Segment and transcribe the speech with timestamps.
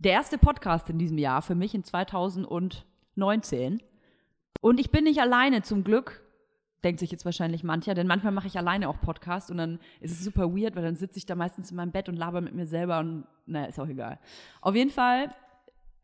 [0.00, 3.82] der erste Podcast in diesem Jahr für mich in 2019.
[4.60, 6.22] Und ich bin nicht alleine zum Glück,
[6.82, 10.12] denkt sich jetzt wahrscheinlich mancher, denn manchmal mache ich alleine auch Podcast und dann ist
[10.12, 12.54] es super weird, weil dann sitze ich da meistens in meinem Bett und laber mit
[12.54, 14.18] mir selber und naja, ist auch egal.
[14.62, 15.34] Auf jeden Fall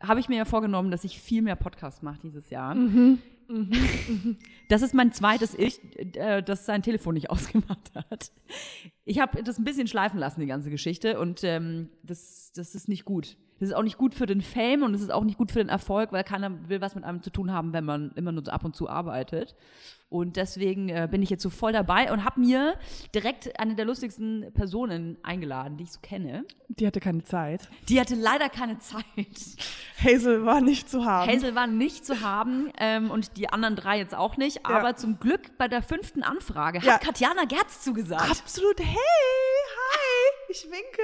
[0.01, 2.75] habe ich mir ja vorgenommen, dass ich viel mehr Podcast mache dieses Jahr.
[2.75, 3.19] Mhm.
[4.69, 5.81] Das ist mein zweites Ich,
[6.17, 8.33] äh, das sein Telefon nicht ausgemacht hat.
[9.05, 12.89] Ich habe das ein bisschen schleifen lassen, die ganze Geschichte, und ähm, das, das ist
[12.89, 13.37] nicht gut.
[13.59, 15.61] Das ist auch nicht gut für den Fame und es ist auch nicht gut für
[15.61, 18.45] den Erfolg, weil keiner will was mit einem zu tun haben, wenn man immer nur
[18.45, 19.55] so ab und zu arbeitet.
[20.09, 22.75] Und deswegen äh, bin ich jetzt so voll dabei und habe mir
[23.15, 26.45] direkt eine der lustigsten Personen eingeladen, die ich so kenne.
[26.69, 27.69] Die hatte keine Zeit.
[27.89, 29.03] Die hatte leider keine Zeit.
[30.05, 31.29] Hazel war nicht zu haben.
[31.31, 34.65] Hazel war nicht zu haben ähm, und die anderen drei jetzt auch nicht.
[34.67, 34.97] Aber Ja.
[34.97, 36.95] zum Glück bei der fünften Anfrage Ja.
[36.95, 38.31] hat Katjana Gerz zugesagt.
[38.31, 38.79] Absolut.
[38.79, 40.51] Hey, hi.
[40.51, 41.03] Ich winke.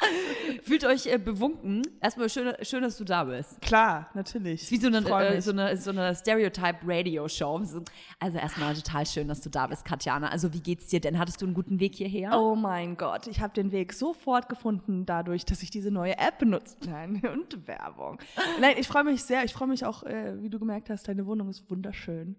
[0.62, 1.82] Fühlt euch äh, bewunken.
[2.00, 3.60] Erstmal schön, schön, dass du da bist.
[3.60, 4.62] Klar, natürlich.
[4.62, 7.64] Ist wie so eine, äh, so eine, so eine Stereotype-Radio-Show.
[7.64, 7.82] So,
[8.20, 10.28] Also erstmal total schön, dass du da bist, Katjana.
[10.28, 11.18] Also wie geht's dir denn?
[11.18, 12.38] Hattest du einen guten Weg hierher?
[12.38, 16.38] Oh mein Gott, ich habe den Weg sofort gefunden, dadurch, dass ich diese neue App
[16.38, 16.76] benutze.
[16.86, 18.18] Nein, und Werbung.
[18.60, 19.44] Nein, ich freue mich sehr.
[19.44, 22.36] Ich freue mich auch, äh, wie du gemerkt hast, deine Wohnung ist wunderschön.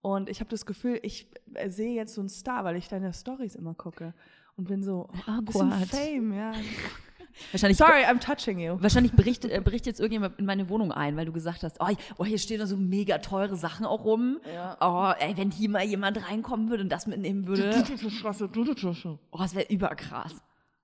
[0.00, 3.12] Und ich habe das Gefühl, ich äh, sehe jetzt so einen Star, weil ich deine
[3.14, 4.12] Stories immer gucke.
[4.56, 5.72] Und bin so, oh, ein bisschen.
[5.86, 6.52] Fame, ja.
[7.50, 8.76] Wahrscheinlich, Sorry, I'm touching you.
[8.80, 11.88] wahrscheinlich berichtet, äh, berichtet jetzt irgendjemand in meine Wohnung ein, weil du gesagt hast, oh,
[12.16, 14.38] oh hier stehen da so mega teure Sachen auch rum.
[14.52, 14.76] Ja.
[14.80, 17.70] Oh, ey, wenn hier mal jemand reinkommen würde und das mitnehmen würde,
[19.32, 20.36] oh, das wäre überkrass.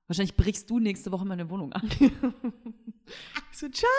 [0.09, 1.89] Wahrscheinlich brichst du nächste Woche meine Wohnung an.
[1.99, 2.11] Ich
[3.53, 3.91] so, ciao.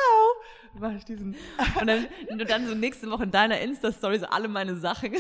[0.78, 1.36] Mach ich diesen.
[1.80, 5.14] Und dann, wenn du dann so nächste Woche in deiner Insta-Story so alle meine Sachen.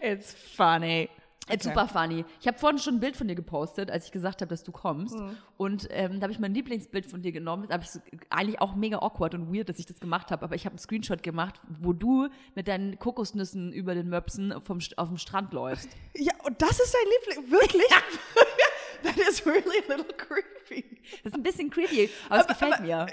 [0.00, 1.08] It's funny.
[1.50, 1.74] It's Okay.
[1.74, 2.24] super funny.
[2.40, 4.72] Ich habe vorhin schon ein Bild von dir gepostet, als ich gesagt habe, dass du
[4.72, 5.14] kommst.
[5.18, 5.36] Mhm.
[5.58, 7.66] Und ähm, da habe ich mein Lieblingsbild von dir genommen.
[7.68, 8.00] Da habe ich so,
[8.30, 10.42] eigentlich auch mega awkward und weird, dass ich das gemacht habe.
[10.42, 14.78] Aber ich habe einen Screenshot gemacht, wo du mit deinen Kokosnüssen über den Möpsen vom,
[14.96, 15.88] auf dem Strand läufst.
[16.16, 17.50] Ja, und das ist dein Liebling.
[17.52, 17.88] Wirklich?
[19.02, 20.84] That is really a little creepy.
[21.22, 23.06] Das ist ein bisschen creepy, aber es Aber- gefällt aber- mir.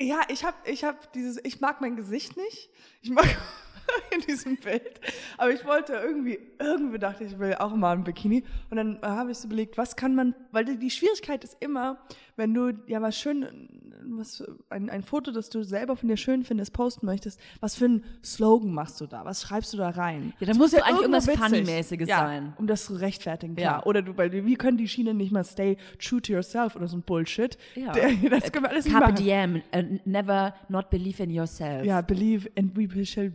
[0.00, 2.70] Ja, ich habe ich hab dieses, ich mag mein Gesicht nicht.
[3.02, 3.24] Ich mag
[4.14, 5.00] in diesem Bild.
[5.38, 8.44] Aber ich wollte irgendwie, irgendwie dachte ich, ich will auch mal ein Bikini.
[8.70, 11.98] Und dann äh, habe ich so überlegt, was kann man, weil die, Schwierigkeit ist immer,
[12.36, 13.68] wenn du ja was schön,
[14.04, 17.86] was, ein, ein Foto, das du selber von dir schön findest, posten möchtest, was für
[17.86, 19.24] einen Slogan machst du da?
[19.24, 20.32] Was schreibst du da rein?
[20.40, 22.52] Ja, da muss ja eigentlich irgendwas Funny-mäßiges ja, sein.
[22.58, 23.62] Um das zu rechtfertigen, Ja.
[23.62, 23.86] klar.
[23.86, 26.96] Oder du, weil wie können die Schiene nicht mal stay true to yourself oder so
[26.96, 27.56] ein Bullshit?
[27.74, 27.92] Ja.
[28.32, 29.24] Das können wir alles nicht Carpe machen.
[29.24, 31.84] diem, äh, never not believe in yourself.
[31.84, 33.32] Ja, believe and we shall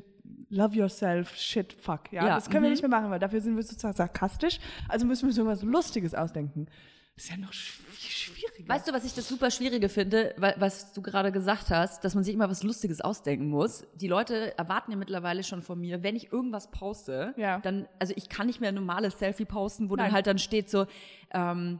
[0.49, 2.11] love yourself, shit, fuck.
[2.11, 2.73] Ja, Ja, das können wir mhm.
[2.73, 4.59] nicht mehr machen, weil dafür sind wir sozusagen sarkastisch.
[4.87, 6.67] Also müssen wir uns irgendwas Lustiges ausdenken.
[7.15, 8.69] Das ist ja noch sch schwieriger.
[8.69, 12.13] Weißt du, was ich das super Schwierige finde, wa- was du gerade gesagt hast, dass
[12.15, 13.85] man sich immer was Lustiges ausdenken muss.
[13.95, 17.59] Die Leute erwarten ja mittlerweile schon von mir, wenn ich irgendwas poste, Ja.
[17.59, 20.13] dann, also ich kann nicht mehr ein normales Selfie posten, wo dann Nein.
[20.13, 20.85] halt dann steht so,
[21.33, 21.79] ähm,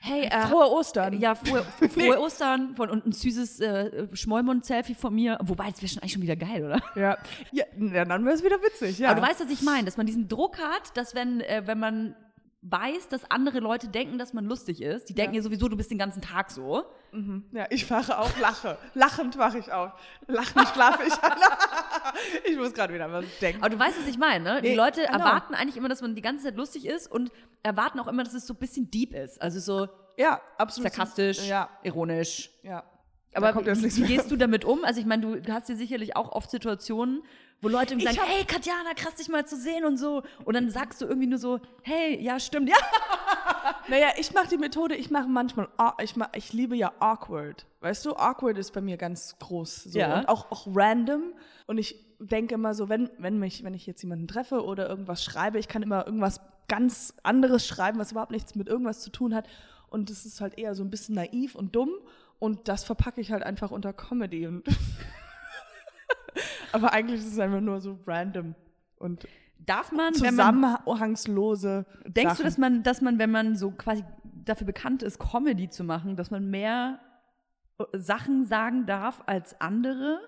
[0.00, 1.18] hey, äh, Frohe Ostern.
[1.20, 5.38] ja, frohe, frohe Ostern von, und ein süßes äh, Schmollmund-Selfie von mir.
[5.42, 6.80] Wobei, das wäre schon eigentlich schon wieder geil, oder?
[6.96, 7.18] Ja,
[7.52, 9.10] ja, ja dann wäre es wieder witzig, ja.
[9.10, 11.78] Aber du weißt, was ich meine, dass man diesen Druck hat, dass wenn, äh, wenn
[11.78, 12.14] man
[12.62, 15.90] weiß, dass andere Leute denken, dass man lustig ist, die denken ja sowieso, du bist
[15.90, 16.84] den ganzen Tag so.
[17.52, 18.76] ja, ich wache auf, lache.
[18.94, 19.92] Lachend wache ich auf.
[20.26, 21.12] Lachend schlafe ich.
[22.50, 23.62] ich muss gerade wieder was denken.
[23.62, 24.62] Aber du weißt, was ich meine, ne?
[24.62, 25.18] Die Nee, Leute genau.
[25.18, 27.30] erwarten eigentlich immer, dass man die ganze Zeit lustig ist und
[27.62, 29.40] erwarten auch immer, dass es so ein bisschen deep ist.
[29.40, 29.88] Also so
[30.18, 30.92] Ja, absolut.
[30.92, 32.50] sarkastisch, Ja, ironisch.
[32.62, 32.84] ja.
[33.32, 34.84] Aber wie, wie gehst du damit um?
[34.84, 37.22] Also ich meine, du hast ja sicherlich auch oft Situationen,
[37.62, 40.22] wo Leute Ich sagen, hab- hey Katjana, krass dich mal zu sehen und so.
[40.44, 42.76] Und dann sagst du irgendwie nur so, hey, ja, stimmt, ja.
[43.88, 45.68] Naja, ich mache die Methode, ich mache manchmal,
[46.02, 47.66] ich, mach, ich liebe ja awkward.
[47.80, 49.84] Weißt du, awkward ist bei mir ganz groß.
[49.84, 49.98] So.
[49.98, 50.18] Ja.
[50.20, 51.32] Und auch, auch random.
[51.66, 55.24] Und ich denke immer so, wenn, wenn, mich, wenn ich jetzt jemanden treffe oder irgendwas
[55.24, 59.34] schreibe, ich kann immer irgendwas ganz anderes schreiben, was überhaupt nichts mit irgendwas zu tun
[59.34, 59.46] hat.
[59.88, 61.90] Und das ist halt eher so ein bisschen naiv und dumm.
[62.38, 64.46] Und das verpacke ich halt einfach unter Comedy.
[64.46, 64.64] Und
[66.72, 68.54] Aber eigentlich ist es einfach nur so random
[68.96, 69.26] und
[69.66, 70.54] Darf man, wenn man,
[70.86, 71.84] zusammenhangslose.
[72.06, 75.84] denkst du, dass man, dass man, wenn man so quasi dafür bekannt ist, Comedy zu
[75.84, 76.98] machen, dass man mehr
[77.78, 80.18] äh, Sachen sagen darf als andere?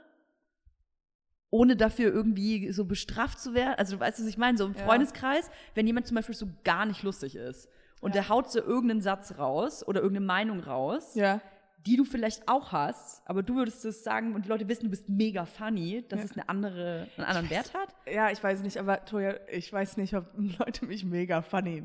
[1.51, 3.75] Ohne dafür irgendwie so bestraft zu werden.
[3.79, 4.57] Also, du weißt, was ich meine?
[4.57, 4.85] So im Ja.
[4.85, 7.69] Freundeskreis, wenn jemand zum Beispiel so gar nicht lustig ist
[8.01, 11.41] und der haut so irgendeinen Satz raus oder irgendeine Meinung raus, Ja.
[11.87, 14.91] Die du vielleicht auch hast, aber du würdest es sagen und die Leute wissen, du
[14.91, 17.95] bist mega funny, dass es eine andere, einen anderen Wert hat?
[18.11, 20.27] Ja, ich weiß nicht, aber Toja, ich weiß nicht, ob
[20.59, 21.83] Leute mich mega funny.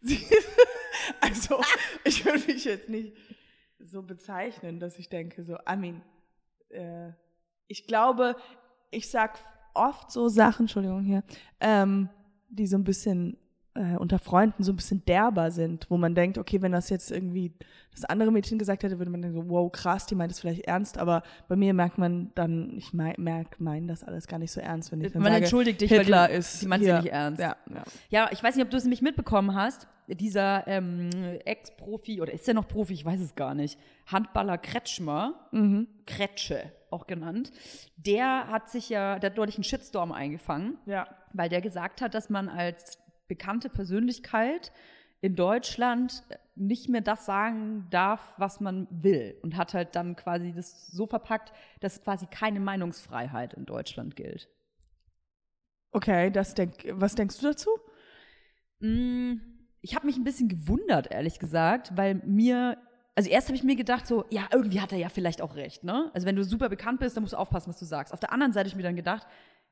[0.00, 0.26] Sie-
[1.20, 1.60] also,
[2.04, 3.16] ich würde mich jetzt nicht
[3.78, 6.02] so bezeichnen, dass ich denke, so, I mean,
[6.70, 7.10] äh,
[7.68, 8.36] ich glaube,
[8.90, 9.38] ich sag
[9.74, 11.22] oft so Sachen, Entschuldigung hier,
[11.60, 12.08] ähm,
[12.48, 13.36] die so ein bisschen
[13.76, 17.10] äh, unter Freunden so ein bisschen derber sind, wo man denkt, okay, wenn das jetzt
[17.10, 17.52] irgendwie
[17.92, 20.98] das andere Mädchen gesagt hätte, würde man denken, wow, krass, die meint es vielleicht ernst,
[20.98, 24.92] aber bei mir merkt man dann, ich merke, meinen das alles gar nicht so ernst,
[24.92, 26.94] wenn ich dann Man sage, entschuldigt dich, Hitler weil die, ist die meinst hier.
[26.94, 27.40] ja nicht ernst.
[27.40, 27.82] Ja, ja.
[28.10, 29.88] Ja, ich weiß nicht, ob du es nämlich mitbekommen hast.
[30.08, 31.10] Dieser ähm,
[31.44, 32.92] Ex-Profi, oder ist er noch Profi?
[32.92, 33.78] Ich weiß es gar nicht.
[34.06, 35.88] Handballer Kretschmer, Mhm.
[36.06, 37.50] Kretsche auch genannt,
[37.96, 41.08] der hat sich ja, der hat deutlich einen Shitstorm eingefangen, ja.
[41.32, 44.72] weil der gesagt hat, dass man als bekannte Persönlichkeit
[45.20, 46.22] in Deutschland
[46.54, 49.38] nicht mehr das sagen darf, was man will.
[49.42, 54.48] Und hat halt dann quasi das so verpackt, dass quasi keine Meinungsfreiheit in Deutschland gilt.
[55.92, 57.70] Okay, das denk, was denkst du dazu?
[58.80, 59.34] Mm,
[59.80, 62.76] Ich habe mich ein bisschen gewundert, ehrlich gesagt, weil mir,
[63.14, 65.84] also erst habe ich mir gedacht, so, ja, irgendwie hat er ja vielleicht auch recht,
[65.84, 66.10] ne?
[66.12, 68.12] Also wenn du super bekannt bist, dann musst du aufpassen, was du sagst.
[68.12, 69.26] Auf der anderen Seite habe ich mir dann gedacht,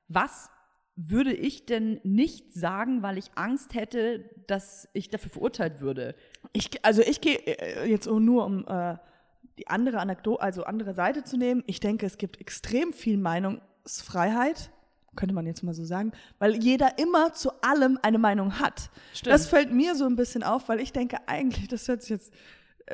[0.09, 0.51] was
[0.97, 6.15] würde ich denn nicht sagen, weil ich Angst hätte, dass ich dafür verurteilt würde?
[6.53, 8.97] Ich, also ich gehe äh, jetzt nur um äh,
[9.59, 11.65] die andere Anekdote, also andere Seite zu nehmen.
[11.67, 14.71] Ich denke, es gibt extrem viel Meinungsfreiheit,
[15.17, 18.91] könnte man jetzt mal so sagen, weil jeder immer zu allem eine Meinung hat.
[19.13, 19.33] Stimmt.
[19.33, 22.33] Das fällt mir so ein bisschen auf, weil ich denke eigentlich, das hört sich jetzt
[22.33, 22.37] äh,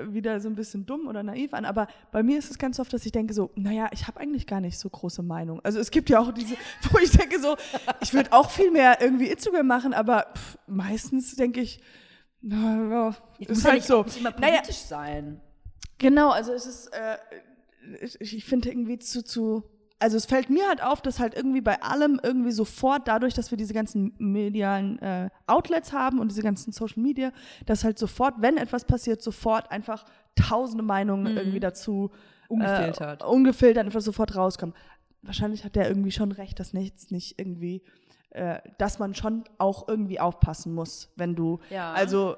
[0.02, 2.92] wieder so ein bisschen dumm oder naiv an, aber bei mir ist es ganz oft,
[2.92, 5.60] dass ich denke so, naja, ich habe eigentlich gar nicht so große Meinung.
[5.64, 6.54] Also es gibt ja auch diese,
[6.90, 7.56] wo ich denke so,
[8.00, 11.81] ich würde auch viel mehr irgendwie Instagram machen, aber pff, meistens denke ich,
[12.40, 13.08] na ja,
[13.38, 14.02] ist muss halt ja nicht, so.
[14.04, 15.40] nicht immer Naja, politisch sein.
[15.98, 17.19] Genau, also es ist, äh,
[18.00, 19.64] ich, ich finde irgendwie zu, zu,
[20.00, 23.50] also es fällt mir halt auf, dass halt irgendwie bei allem irgendwie sofort, dadurch, dass
[23.50, 27.32] wir diese ganzen medialen äh, Outlets haben und diese ganzen Social Media,
[27.67, 30.05] dass halt sofort, wenn etwas passiert, sofort einfach
[30.35, 32.11] tausende Meinungen irgendwie dazu
[32.49, 33.23] Ungefiltert.
[33.23, 34.75] äh, ungefiltert einfach sofort rauskommen.
[35.23, 37.82] Wahrscheinlich hat der irgendwie schon recht, dass nichts nicht irgendwie,
[38.31, 41.93] äh, dass man schon auch irgendwie aufpassen muss, wenn du, Ja.
[41.93, 42.37] also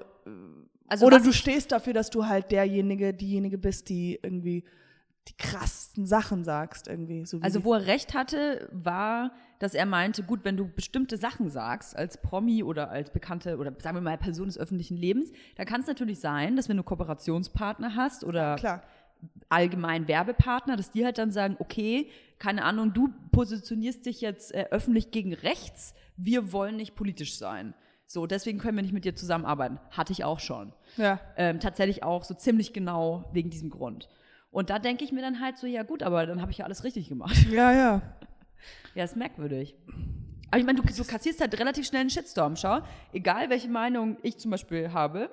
[0.89, 4.65] Also oder du stehst dafür, dass du halt derjenige, diejenige bist, die irgendwie
[5.29, 7.25] die krassesten Sachen sagst, irgendwie.
[7.27, 11.49] So Also wo er recht hatte, war, dass er meinte, gut, wenn du bestimmte Sachen
[11.49, 15.65] sagst, als Promi oder als bekannte oder sagen wir mal Person des öffentlichen Lebens, da
[15.65, 18.83] kann es natürlich sein, dass wenn du Kooperationspartner hast oder klar.
[19.49, 22.11] allgemein Werbepartner, dass die halt dann sagen, okay,
[22.41, 27.75] keine Ahnung, du positionierst dich jetzt äh, öffentlich gegen rechts, wir wollen nicht politisch sein.
[28.07, 29.79] So, deswegen können wir nicht mit dir zusammenarbeiten.
[29.91, 30.75] Hatte ich auch schon.
[30.97, 31.21] Ja.
[31.37, 34.09] Ähm, tatsächlich auch so ziemlich genau wegen diesem Grund.
[34.53, 36.65] Und da denke ich mir dann halt so, ja gut, aber dann habe ich ja
[36.67, 37.35] alles richtig gemacht.
[37.51, 38.03] Ja, ja.
[38.95, 39.75] Ja, ist merkwürdig.
[40.51, 42.55] Aber ich meine, du, du kassierst halt relativ schnell einen Shitstorm.
[42.57, 42.81] Schau,
[43.13, 45.31] egal welche Meinung ich zum Beispiel habe,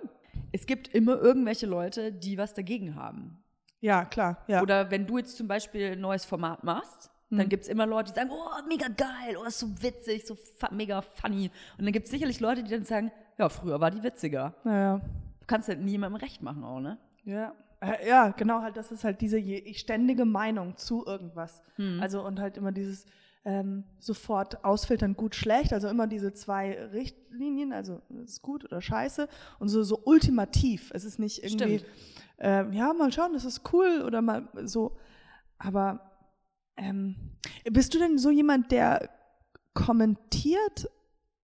[0.53, 3.43] es gibt immer irgendwelche Leute, die was dagegen haben.
[3.81, 4.37] Ja, klar.
[4.47, 4.61] Ja.
[4.61, 8.11] Oder wenn du jetzt zum Beispiel ein neues Format machst, dann gibt es immer Leute,
[8.11, 11.51] die sagen, oh, mega geil, oh, ist so witzig, so fu mega funny.
[11.77, 14.55] Und dann gibt es sicherlich Leute, die dann sagen, ja, früher war die witziger.
[14.65, 16.97] ja, Du kannst halt niemandem recht machen auch, ne?
[17.25, 17.53] ja.
[17.81, 21.61] Äh, ja, genau, halt, das ist halt diese je, ständige Meinung zu irgendwas.
[21.75, 21.99] Hm.
[22.01, 23.05] Also und halt immer dieses
[23.45, 28.81] ähm, sofort ausfiltern, gut, schlecht, also immer diese zwei Richtlinien, also es ist gut oder
[28.81, 29.29] scheiße
[29.59, 30.91] und so, so ultimativ.
[30.93, 31.81] Es ist nicht irgendwie,
[32.37, 34.97] ähm, ja, mal schauen, das ist cool oder mal so.
[35.57, 36.01] Aber
[36.75, 37.15] ähm,
[37.71, 39.09] bist du denn so jemand, der
[39.73, 40.89] kommentiert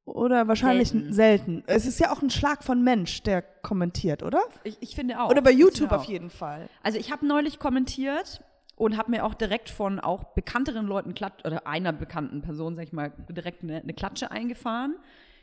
[0.06, 1.14] oder wahrscheinlich Selten.
[1.14, 1.64] selten?
[1.68, 4.42] Es ist ja auch ein Schlag von Mensch, der kommentiert, oder?
[4.64, 5.30] Ich, ich finde auch.
[5.30, 6.70] Oder bei YouTube auf jeden Fall.
[6.84, 8.42] Also ich habe neulich kommentiert
[8.76, 12.84] und habe mir auch direkt von auch bekannteren Leuten klat oder einer bekannten Person, sag
[12.84, 14.96] ich mal, direkt eine, eine Klatsche eingefahren.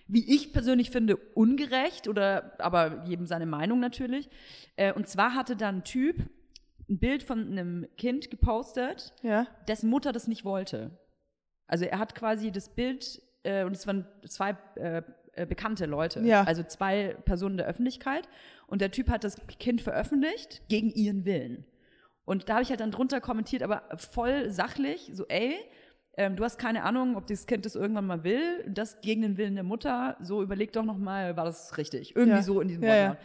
[0.08, 4.28] Wie ich persönlich finde, ungerecht oder aber jedem seine Meinung natürlich.
[4.76, 6.16] Äh, und zwar hatte da ein Typ
[6.90, 9.46] ein Bild von einem Kind gepostet, Ja.
[9.68, 10.90] dessen Mutter das nicht wollte.
[11.66, 15.02] Also er hat quasi das Bild, äh, und es waren zwei äh,
[15.34, 16.44] äh, bekannte Leute, Ja.
[16.44, 18.28] also zwei Personen der Öffentlichkeit.
[18.66, 21.64] Und der Typ hat das Kind veröffentlicht gegen ihren Willen.
[22.24, 25.56] Und da habe ich halt dann drunter kommentiert, aber voll sachlich, so ey,
[26.16, 29.36] ähm, du hast keine Ahnung, ob dieses Kind das irgendwann mal will, das gegen den
[29.38, 32.14] Willen der Mutter, so überleg doch noch mal, war das richtig?
[32.14, 32.42] Irgendwie Ja.
[32.42, 33.16] so in diesem Ja, ja.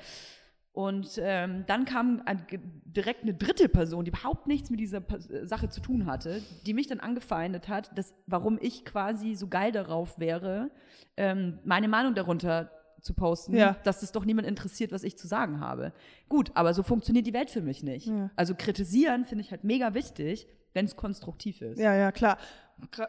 [0.77, 2.45] Und ähm, dann kam ein,
[2.85, 6.75] direkt eine dritte Person, die überhaupt nichts mit dieser äh, Sache zu tun hatte, die
[6.75, 10.69] mich dann angefeindet hat, dass, warum ich quasi so geil darauf wäre,
[11.17, 12.69] ähm, meine Meinung darunter
[13.01, 13.75] zu posten, Ja.
[13.85, 15.93] dass es doch niemand interessiert, was ich zu sagen habe.
[16.29, 18.05] Gut, aber so funktioniert die Welt für mich nicht.
[18.05, 18.29] Ja.
[18.35, 21.79] Also kritisieren finde ich halt mega wichtig, wenn es konstruktiv ist.
[21.79, 22.37] Ja, ja, klar.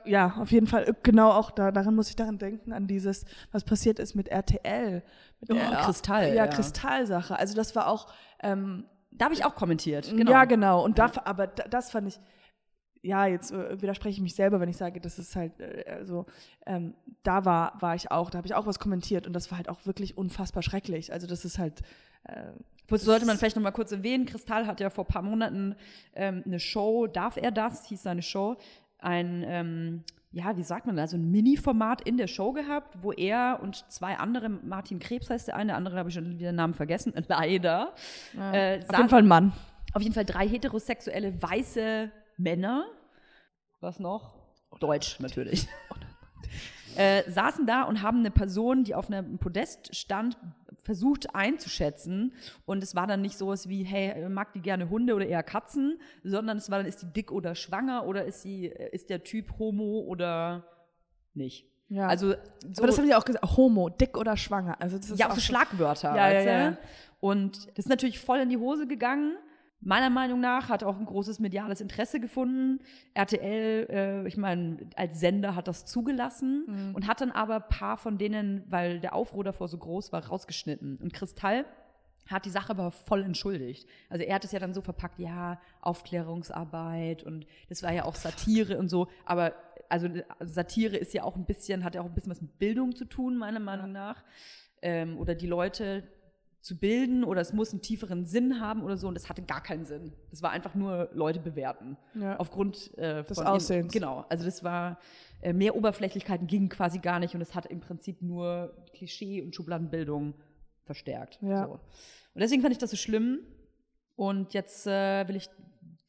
[0.05, 0.97] Ja, auf jeden Fall.
[1.03, 5.03] Genau auch da, daran muss ich daran denken, an dieses, was passiert ist mit RTL.
[5.41, 6.47] Mit Oh, der- Kristall, Ja, ja.
[6.47, 7.39] Kristallsache.
[7.39, 10.11] Also das war auch, ähm, da habe ich auch kommentiert.
[10.15, 10.31] Genau.
[10.31, 10.85] Ja, genau.
[10.85, 12.19] Und da, aber da, das fand ich,
[13.03, 16.27] ja, jetzt äh, widerspreche ich mich selber, wenn ich sage, das ist halt äh, so,
[16.67, 19.59] ähm, da war, war ich auch, da habe ich auch was kommentiert und das war
[19.59, 21.13] halt auch wirklich unfassbar schrecklich.
[21.13, 21.83] Also das ist halt.
[22.25, 22.43] Äh,
[22.89, 24.25] das sollte man vielleicht noch mal kurz erwähnen.
[24.25, 25.77] Kristall hat ja vor ein paar Monaten
[26.15, 28.57] ähm, eine Show, Darf er das, hieß seine Show,
[28.99, 33.13] ein, ähm, ja, wie sagt man da, so ein Mini-Format in der Show gehabt, wo
[33.13, 36.51] er und zwei andere, Martin Krebs heißt der eine, der andere habe ich schon wieder
[36.51, 37.95] den Namen vergessen, leider.
[38.35, 38.53] Ja.
[38.53, 39.53] Äh, auf jeden Fall ein Mann.
[39.95, 42.87] Auf jeden Fall drei heterosexuelle weiße Männer.
[43.81, 44.35] Was noch?
[44.81, 45.67] Deutsch natürlich.
[46.97, 50.37] äh, saßen da und haben eine Person, die auf einem Podest stand,
[50.89, 52.33] versucht einzuschätzen.
[52.65, 56.01] Und es war dann nicht sowas wie, hey, mag die gerne Hunde oder eher Katzen,
[56.25, 59.59] sondern es war dann, ist die dick oder schwanger oder ist, sie, ist der Typ
[59.59, 60.65] homo oder
[61.35, 61.67] nicht.
[61.91, 62.07] Ja.
[62.07, 62.37] Also, so,
[62.79, 64.81] Aber das haben die auch gesagt, Homo, dick oder schwanger.
[64.81, 66.17] Also das ist ja, auch so Schlagwörter.
[66.17, 66.79] Ja, ja, ja.
[67.21, 69.37] Und das ist natürlich voll in die Hose gegangen
[69.81, 72.81] meiner Meinung nach hat auch ein großes mediales Interesse gefunden.
[73.15, 76.95] RTL, äh, ich meine, als Sender hat das zugelassen mhm.
[76.95, 80.27] und hat dann aber ein paar von denen, weil der Aufruhr davor so groß war,
[80.27, 80.99] rausgeschnitten.
[81.01, 81.65] Und Kristall
[82.27, 83.89] hat die Sache aber voll entschuldigt.
[84.11, 88.15] Also er hat es ja dann so verpackt, ja, Aufklärungsarbeit und das war ja auch
[88.15, 89.55] Satire und so, aber
[89.89, 90.09] also
[90.41, 93.07] Satire ist ja auch ein bisschen, hat ja auch ein bisschen was mit Bildung zu
[93.07, 94.23] tun, meiner Meinung nach.
[94.83, 96.05] Ähm, oder die Leute,
[96.69, 99.63] zu bilden oder es muss einen tieferen Sinn haben oder so und das hatte gar
[99.63, 100.13] keinen Sinn.
[100.31, 101.97] Das war einfach nur Leute bewerten.
[102.15, 102.37] Ja.
[102.37, 103.91] Aufgrund äh, des Aussehens.
[103.91, 105.01] genau, also das war
[105.41, 109.55] äh, mehr Oberflächlichkeiten ging quasi gar nicht und es hat im Prinzip nur Klischee und
[109.55, 110.35] Schubladenbildung
[110.85, 111.39] verstärkt.
[111.41, 111.65] Ja.
[111.65, 111.73] So.
[111.73, 113.41] Und deswegen fand ich das so schlimm
[114.15, 115.49] und jetzt äh, will ich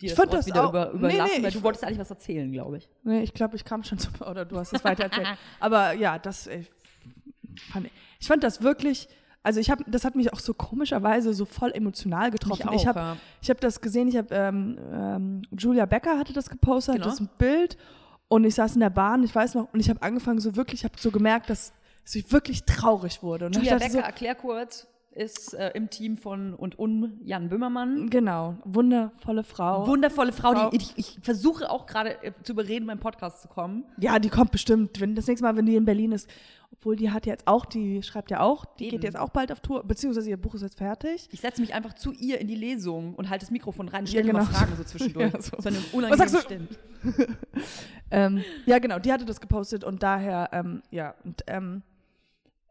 [0.01, 2.09] dir ich das, das wieder auch, über, überlassen, nee, nee, weil du wolltest eigentlich was
[2.09, 2.89] erzählen, glaube ich.
[3.03, 5.29] Nee, ich glaube, ich kam schon zu, oder du hast es weiter erzählt.
[5.61, 6.67] Aber ja, das ich
[7.71, 7.89] fand,
[8.19, 9.07] ich fand das wirklich
[9.43, 12.67] also ich habe, das hat mich auch so komischerweise so voll emotional getroffen.
[12.69, 13.17] Auch, ich habe, ja.
[13.41, 14.07] ich habe das gesehen.
[14.07, 17.07] Ich habe ähm, ähm, Julia Becker hatte das gepostet, genau.
[17.07, 17.77] das ein Bild
[18.27, 19.23] und ich saß in der Bahn.
[19.23, 21.73] Ich weiß noch und ich habe angefangen so wirklich, ich habe so gemerkt, dass
[22.11, 23.45] ich wirklich traurig wurde.
[23.45, 28.09] Und Julia Becker, so, erklär kurz ist äh, im Team von und um Jan Böhmermann.
[28.09, 29.87] Genau, wundervolle Frau.
[29.87, 30.69] Wundervolle Frau, Frau.
[30.69, 33.85] die ich, ich, versuche auch gerade äh, zu überreden, beim Podcast zu kommen.
[33.97, 36.29] Ja, die kommt bestimmt, wenn das nächste Mal, wenn die in Berlin ist.
[36.71, 38.91] Obwohl die hat jetzt auch, die schreibt ja auch, die Eben.
[38.91, 41.27] geht jetzt auch bald auf Tour, beziehungsweise ihr Buch ist jetzt fertig.
[41.31, 44.07] Ich setze mich einfach zu ihr in die Lesung und halte das Mikrofon rein und
[44.07, 44.45] stelle ja, genau.
[44.45, 45.33] Fragen so zwischendurch.
[45.33, 45.57] ja, so.
[45.59, 46.67] so eine Was sagst du?
[48.11, 51.81] ähm, ja, genau, die hatte das gepostet und daher, ähm, ja, und ähm,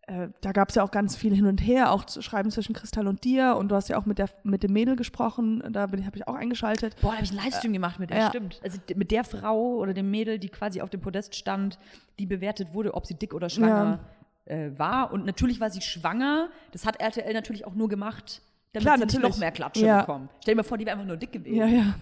[0.09, 2.75] äh, da gab es ja auch ganz viel hin und her, auch zu schreiben zwischen
[2.75, 3.57] Kristall und dir.
[3.57, 6.35] Und du hast ja auch mit, der, mit dem Mädel gesprochen, da habe ich auch
[6.35, 6.97] eingeschaltet.
[7.03, 8.29] Boah, da habe ich einen Livestream äh, gemacht mit der, ja.
[8.31, 8.59] stimmt.
[8.65, 11.79] Also mit der Frau oder dem Mädel, die quasi auf dem Podest stand,
[12.19, 14.01] die bewertet wurde, ob sie dick oder schwanger
[14.47, 14.55] ja.
[14.55, 15.13] äh, war.
[15.13, 16.49] Und natürlich war sie schwanger.
[16.73, 18.41] Das hat RTL natürlich auch nur gemacht,
[18.73, 19.31] damit Klar, sie natürlich.
[19.31, 20.01] noch mehr Klatsche ja.
[20.01, 20.29] bekommen.
[20.41, 21.57] Stell dir mal vor, die wäre einfach nur dick gewesen.
[21.57, 21.95] Ja, ja.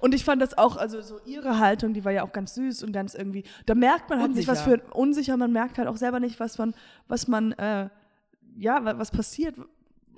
[0.00, 2.84] Und ich fand das auch, also so ihre Haltung, die war ja auch ganz süß
[2.84, 4.52] und ganz irgendwie, da merkt man halt unsicher.
[4.52, 6.74] nicht, was für unsicher, man merkt halt auch selber nicht, was man,
[7.06, 7.90] was man, äh,
[8.56, 9.56] ja, was passiert.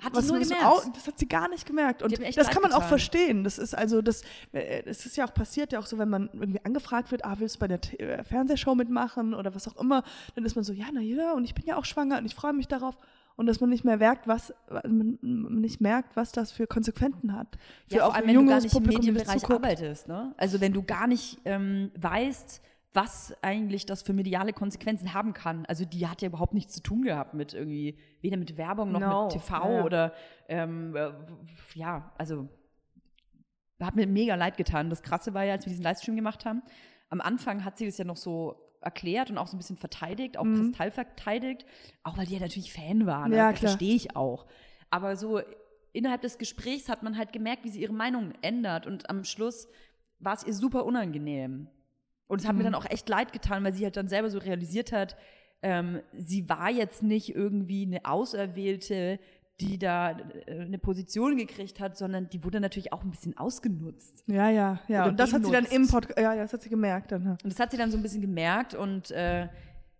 [0.01, 0.63] Hat was sie nur gemerkt?
[0.63, 2.01] Auch, das hat sie gar nicht gemerkt.
[2.01, 2.81] Und das kann man getan.
[2.81, 3.43] auch verstehen.
[3.43, 4.21] Das ist also, das,
[4.53, 7.35] äh, es ist ja auch passiert, ja auch so, wenn man irgendwie angefragt wird, ah,
[7.39, 10.03] willst du bei der T äh, Fernsehshow mitmachen oder was auch immer,
[10.35, 12.35] dann ist man so, ja, na ja, und ich bin ja auch schwanger und ich
[12.35, 12.97] freue mich darauf
[13.39, 17.57] und dass man nicht mehr merkt, was man nicht merkt, was das für Konsequenzen hat.
[17.87, 20.09] Für ja, vor allem, wenn du gar nicht Publikum, im Medienbereich arbeitest.
[20.09, 20.33] Ne?
[20.35, 25.65] Also wenn du gar nicht ähm, weißt, was eigentlich das für mediale Konsequenzen haben kann.
[25.67, 28.99] Also die hat ja überhaupt nichts zu tun gehabt mit irgendwie, weder mit Werbung noch
[28.99, 29.23] no.
[29.23, 29.85] mit TV ja.
[29.85, 30.13] oder
[30.49, 31.11] ähm, äh,
[31.75, 32.49] ja, also
[33.79, 34.89] hat mir mega leid getan.
[34.89, 36.61] Das Krasse war ja, als wir diesen Livestream gemacht haben,
[37.09, 40.37] am Anfang hat sie das ja noch so erklärt und auch so ein bisschen verteidigt,
[40.37, 40.71] auch mhm.
[40.71, 41.65] Kristall verteidigt,
[42.03, 43.31] auch weil die ja natürlich Fan waren.
[43.31, 43.37] Ne?
[43.37, 44.45] Ja, das verstehe ich auch.
[44.89, 45.41] Aber so
[45.91, 49.67] innerhalb des Gesprächs hat man halt gemerkt, wie sie ihre Meinung ändert und am Schluss
[50.19, 51.67] war es ihr super unangenehm.
[52.27, 52.59] Und es hat mhm.
[52.59, 55.17] mir dann auch echt leid getan, weil sie halt dann selber so realisiert hat,
[55.61, 59.19] ähm, sie war jetzt nicht irgendwie eine Auserwählte,
[59.59, 60.11] die da
[60.45, 64.23] äh, eine Position gekriegt hat, sondern die wurde natürlich auch ein bisschen ausgenutzt.
[64.27, 65.05] Ja, ja, ja.
[65.05, 67.25] und das hat sie dann im Podcast, ja, ja, das hat sie gemerkt dann.
[67.25, 67.31] Ja.
[67.31, 69.47] Und das hat sie dann so ein bisschen gemerkt und äh,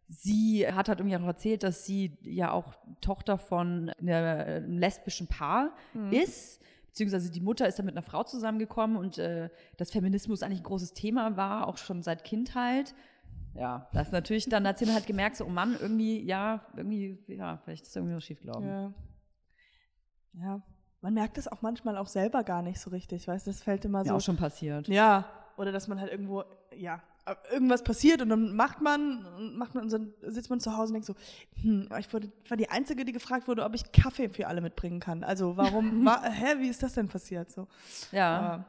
[0.07, 5.75] sie hat halt irgendwie auch erzählt, dass sie ja auch Tochter von einem lesbischen Paar
[5.93, 6.11] mhm.
[6.11, 6.61] ist.
[6.87, 10.63] Beziehungsweise die Mutter ist dann mit einer Frau zusammengekommen und äh, dass Feminismus eigentlich ein
[10.63, 12.95] großes Thema war, auch schon seit Kindheit.
[13.55, 17.57] Ja, das natürlich, dann hat sie halt gemerkt, so, oh Mann, irgendwie, ja, irgendwie, ja,
[17.63, 18.67] vielleicht ist irgendwie was schiefgelaufen.
[18.67, 18.93] Ja.
[20.33, 20.61] Ja,
[21.01, 23.85] man merkt es auch manchmal auch selber gar nicht so richtig, weißt du, das fällt
[23.85, 24.09] immer so.
[24.09, 24.87] Ja, auch schon passiert.
[24.87, 25.25] Ja,
[25.57, 26.43] oder dass man halt irgendwo,
[26.75, 27.01] ja,
[27.51, 30.93] irgendwas passiert und dann macht man, und macht man und dann sitzt man zu Hause
[30.93, 31.15] und denkt so,
[31.61, 34.99] hm, ich wurde, war die Einzige, die gefragt wurde, ob ich Kaffee für alle mitbringen
[34.99, 35.23] kann.
[35.23, 37.51] Also warum, war, hä, wie ist das denn passiert?
[37.51, 37.67] So.
[38.11, 38.39] Ja.
[38.39, 38.65] Aber,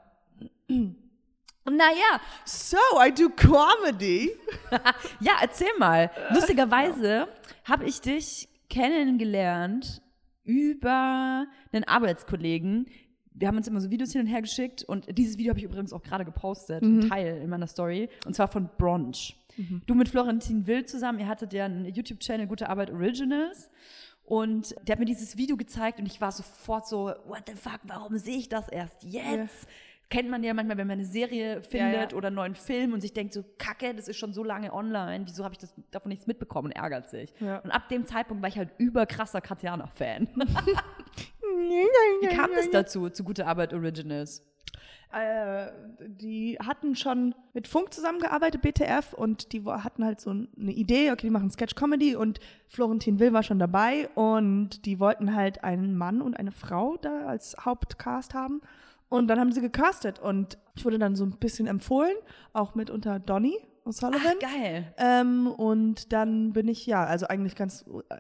[1.64, 4.30] Naja, so, I do comedy.
[5.20, 6.10] ja, erzähl mal.
[6.30, 7.28] Lustigerweise
[7.64, 10.02] habe ich dich kennengelernt
[10.50, 12.86] über einen Arbeitskollegen.
[13.32, 15.64] Wir haben uns immer so Videos hin und her geschickt und dieses Video habe ich
[15.64, 17.00] übrigens auch gerade gepostet, Mhm.
[17.02, 19.36] ein Teil in meiner Story, und zwar von Bronch.
[19.86, 23.68] Du mit Florentin Wild zusammen, ihr hattet ja einen YouTube-Channel Gute Arbeit Originals
[24.24, 27.80] und der hat mir dieses Video gezeigt und ich war sofort so, what the fuck,
[27.84, 29.66] warum sehe ich das erst jetzt?
[30.10, 32.18] Kennt man ja manchmal, wenn man eine Serie findet ja.
[32.18, 35.24] oder einen neuen Film und sich denkt so, kacke, das ist schon so lange online,
[35.26, 37.32] wieso habe ich das, davon nichts mitbekommen und ärgert sich.
[37.38, 37.58] Ja.
[37.58, 40.28] Und ab dem Zeitpunkt war ich halt überkrasser Katjana-Fan.
[42.20, 44.44] Wie kam das dazu, zu Gute Arbeit Originals?
[45.12, 45.72] Äh,
[46.06, 51.26] die hatten schon mit Funk zusammengearbeitet, BTF, und die hatten halt so eine Idee, okay,
[51.26, 52.38] die machen Sketch-Comedy und
[52.68, 57.26] Florentin Will war schon dabei und die wollten halt einen Mann und eine Frau da
[57.26, 58.60] als Hauptcast haben.
[59.10, 62.14] Und dann haben sie gecastet und ich wurde dann so ein bisschen empfohlen,
[62.52, 64.20] auch mit unter Donny O'Sullivan.
[64.24, 64.94] Ach, geil.
[64.98, 68.14] Ähm, und dann bin ich, ja, also eigentlich ganz äh,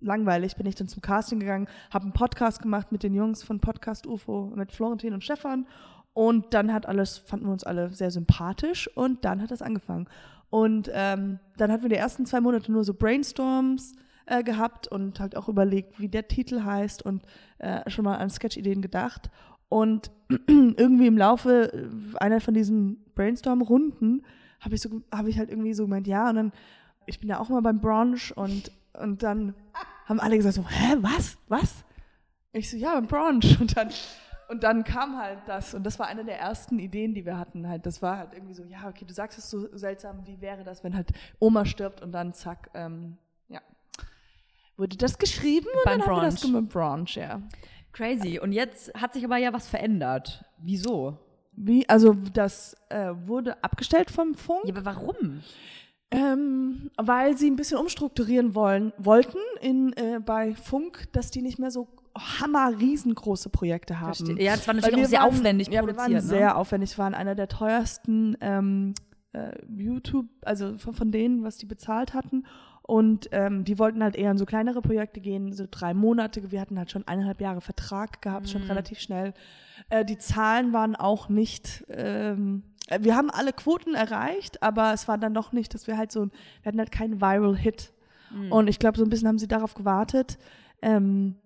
[0.00, 3.60] langweilig, bin ich dann zum Casting gegangen, habe einen Podcast gemacht mit den Jungs von
[3.60, 5.68] Podcast UFO, mit Florentin und Stefan.
[6.14, 10.08] Und dann hat alles, fanden wir uns alle sehr sympathisch und dann hat das angefangen.
[10.50, 13.94] Und ähm, dann hatten wir die ersten zwei Monate nur so Brainstorms
[14.26, 17.22] äh, gehabt und halt auch überlegt, wie der Titel heißt und
[17.58, 19.30] äh, schon mal an Sketch-Ideen gedacht.
[19.68, 20.10] Und
[20.46, 24.24] irgendwie im Laufe äh, einer von diesen Brainstorm-Runden
[24.60, 26.52] habe ich, so, hab ich halt irgendwie so gemeint, ja, und dann,
[27.06, 29.54] ich bin ja auch mal beim Brunch und, und dann
[30.06, 31.84] haben alle gesagt so, hä, was, was?
[32.52, 33.60] Ich so, ja, beim Brunch.
[33.60, 33.90] Und dann,
[34.48, 37.68] und dann kam halt das, und das war eine der ersten Ideen, die wir hatten.
[37.68, 40.64] Halt, das war halt irgendwie so, ja, okay, du sagst es so seltsam, wie wäre
[40.64, 43.18] das, wenn halt Oma stirbt und dann zack, ähm,
[44.76, 47.40] wurde das geschrieben und Beim dann haben wir das Brunch, ja.
[47.92, 48.40] Crazy.
[48.40, 50.44] Und jetzt hat sich aber ja was verändert.
[50.58, 51.18] Wieso?
[51.52, 54.64] Wie, also das äh, wurde abgestellt vom Funk.
[54.64, 55.42] Ja, aber warum?
[56.10, 61.58] Ähm, weil sie ein bisschen umstrukturieren wollen, wollten in, äh, bei Funk, dass die nicht
[61.58, 64.14] mehr so hammer riesengroße Projekte haben.
[64.14, 64.42] Verstehe.
[64.42, 66.08] Ja, das war natürlich auch sehr waren, aufwendig ja, produziert.
[66.08, 66.22] Wir waren ne?
[66.22, 68.94] sehr aufwendig, waren einer der teuersten ähm,
[69.32, 72.44] äh, YouTube, also von, von denen, was die bezahlt hatten.
[72.86, 76.50] Und ähm, die wollten halt eher in so kleinere Projekte gehen, so drei Monate.
[76.52, 78.50] Wir hatten halt schon eineinhalb Jahre Vertrag gehabt, Mhm.
[78.50, 79.32] schon relativ schnell.
[79.88, 85.08] Äh, die Zahlen waren auch nicht, ähm, äh, wir haben alle Quoten erreicht, aber es
[85.08, 87.90] war dann noch nicht, dass wir halt so, wir hatten halt keinen Viral Hit.
[88.30, 88.52] Mhm.
[88.52, 90.36] Und ich glaube, so ein bisschen haben sie darauf gewartet.
[90.82, 91.36] Ähm,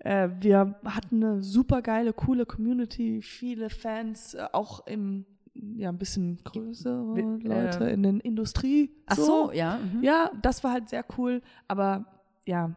[0.00, 5.26] äh, wir hatten eine super geile, coole Community, viele Fans, äh, auch im,
[5.76, 8.90] ja, ein bisschen größere Wi- Leute äh, in der Industrie.
[9.06, 9.78] Ach so, ja.
[9.78, 10.02] Mhm.
[10.02, 12.04] Ja, das war halt sehr cool, aber
[12.46, 12.70] ja, äh,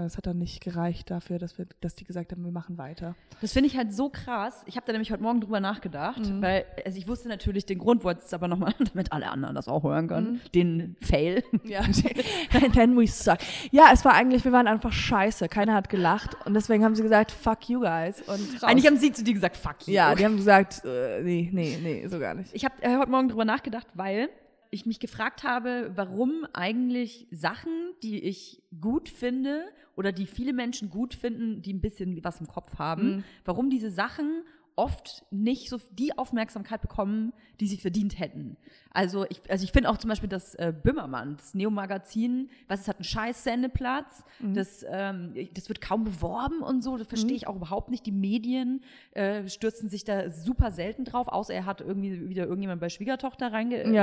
[0.00, 3.14] es hat dann nicht gereicht dafür, dass, wir, dass die gesagt haben, wir machen weiter.
[3.40, 4.62] Das finde ich halt so krass.
[4.66, 6.42] Ich habe da nämlich heute Morgen drüber nachgedacht, Mhm.
[6.42, 9.68] weil also ich wusste natürlich den Grund, wollte es aber nochmal, damit alle anderen das
[9.68, 10.40] auch hören können, Mhm.
[10.54, 11.44] den Fail.
[11.64, 11.82] Ja,
[12.74, 13.38] then we suck.
[13.70, 15.48] Ja, es war eigentlich, wir waren einfach scheiße.
[15.48, 18.20] Keiner hat gelacht und deswegen haben sie gesagt, fuck you guys.
[18.22, 18.62] Und raus.
[18.64, 19.94] Eigentlich haben sie zu dir gesagt, fuck you.
[19.94, 22.52] ja, die haben gesagt, äh, nee, nee, nee, so gar nicht.
[22.54, 24.28] Ich habe äh, heute Morgen drüber nachgedacht, weil
[24.74, 29.62] ich mich gefragt habe, warum eigentlich Sachen, die ich gut finde
[29.96, 33.24] oder die viele Menschen gut finden, die ein bisschen was im Kopf haben, Mhm.
[33.44, 34.42] warum diese Sachen
[34.76, 38.56] oft nicht so die Aufmerksamkeit bekommen, die sie verdient hätten.
[38.90, 42.88] Also ich, also ich finde auch zum Beispiel das äh, Böhmermann, das Neo-Magazin, was es
[42.88, 47.46] hat einen scheiß Sendeplatz, das, ähm, das wird kaum beworben und so, das verstehe ich
[47.46, 48.04] auch überhaupt nicht.
[48.06, 48.82] Die Medien
[49.12, 53.52] äh, stürzen sich da super selten drauf, außer er hat irgendwie wieder irgendjemand bei Schwiegertochter
[53.52, 53.94] reingeschubst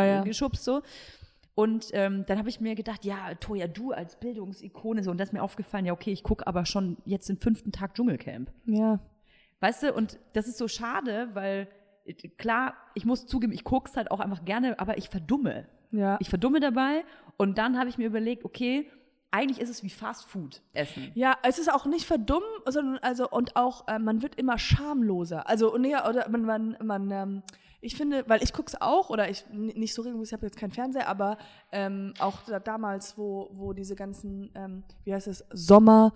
[0.66, 0.82] Ja, ja.
[0.82, 0.82] so.
[1.54, 5.30] Und ähm, dann habe ich mir gedacht, ja, Toja, du als Bildungsikone, so, und das
[5.30, 8.50] ist mir aufgefallen, ja, okay, ich gucke aber schon jetzt den fünften Tag Dschungelcamp.
[8.66, 9.00] Ja.
[9.62, 11.68] Weißt du, und das ist so schade, weil
[12.06, 15.68] äh, klar, ich muss zugeben, ich gucke es halt auch einfach gerne, aber ich verdumme.
[15.92, 16.18] Ja.
[16.20, 17.04] Ich verdumme dabei
[17.38, 18.90] und dann habe ich mir überlegt, okay,
[19.32, 21.12] eigentlich ist es wie Fast Food essen.
[21.16, 25.48] Ja, es ist auch nicht verdummen, sondern also und auch äh, man wird immer schamloser.
[25.48, 27.44] Also nee, oder man man man ähm,
[27.80, 30.72] ich finde, weil ich guck's auch oder ich nicht so regelmäßig, ich habe jetzt keinen
[30.72, 31.38] Fernseher, aber
[31.72, 36.14] ähm, auch da, damals, wo wo diese ganzen ähm, wie heißt es Sommer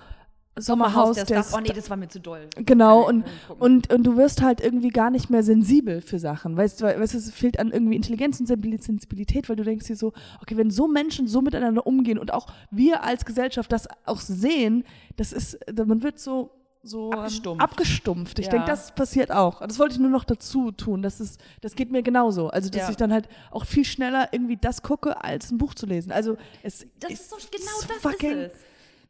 [0.57, 1.53] Sommerhaus der der Stars.
[1.53, 2.47] Oh nee, das war mir zu doll.
[2.55, 3.61] Genau, Kann und, gucken.
[3.61, 6.55] und, und du wirst halt irgendwie gar nicht mehr sensibel für Sachen.
[6.55, 9.87] Weißt du, weißt, du, es fehlt an irgendwie Intelligenz und Sensibil- Sensibilität, weil du denkst
[9.87, 13.87] dir so, okay, wenn so Menschen so miteinander umgehen und auch wir als Gesellschaft das
[14.05, 14.85] auch sehen,
[15.17, 16.51] das ist, man wird so,
[16.83, 17.61] so ähm, Abgestumpft.
[17.63, 18.39] abgestumpft.
[18.39, 18.51] Ich Ja.
[18.53, 19.59] denke, das passiert auch.
[19.59, 21.01] Das wollte ich nur noch dazu tun.
[21.01, 22.49] Das, ist, das geht mir genauso.
[22.49, 22.89] Also, dass Ja.
[22.91, 26.11] ich dann halt auch viel schneller irgendwie das gucke, als ein Buch zu lesen.
[26.11, 28.59] Also, es Das ist doch genau so das fucking- ist es.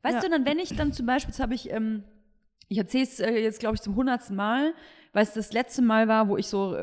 [0.06, 0.22] Weißt Ja.
[0.22, 2.04] du, dann wenn ich dann zum Beispiel, jetzt habe ich, ähm,
[2.68, 4.74] ich erzähle es äh, jetzt glaube ich zum hundertsten Mal,
[5.14, 6.82] weil es das letzte Mal war, wo ich so äh,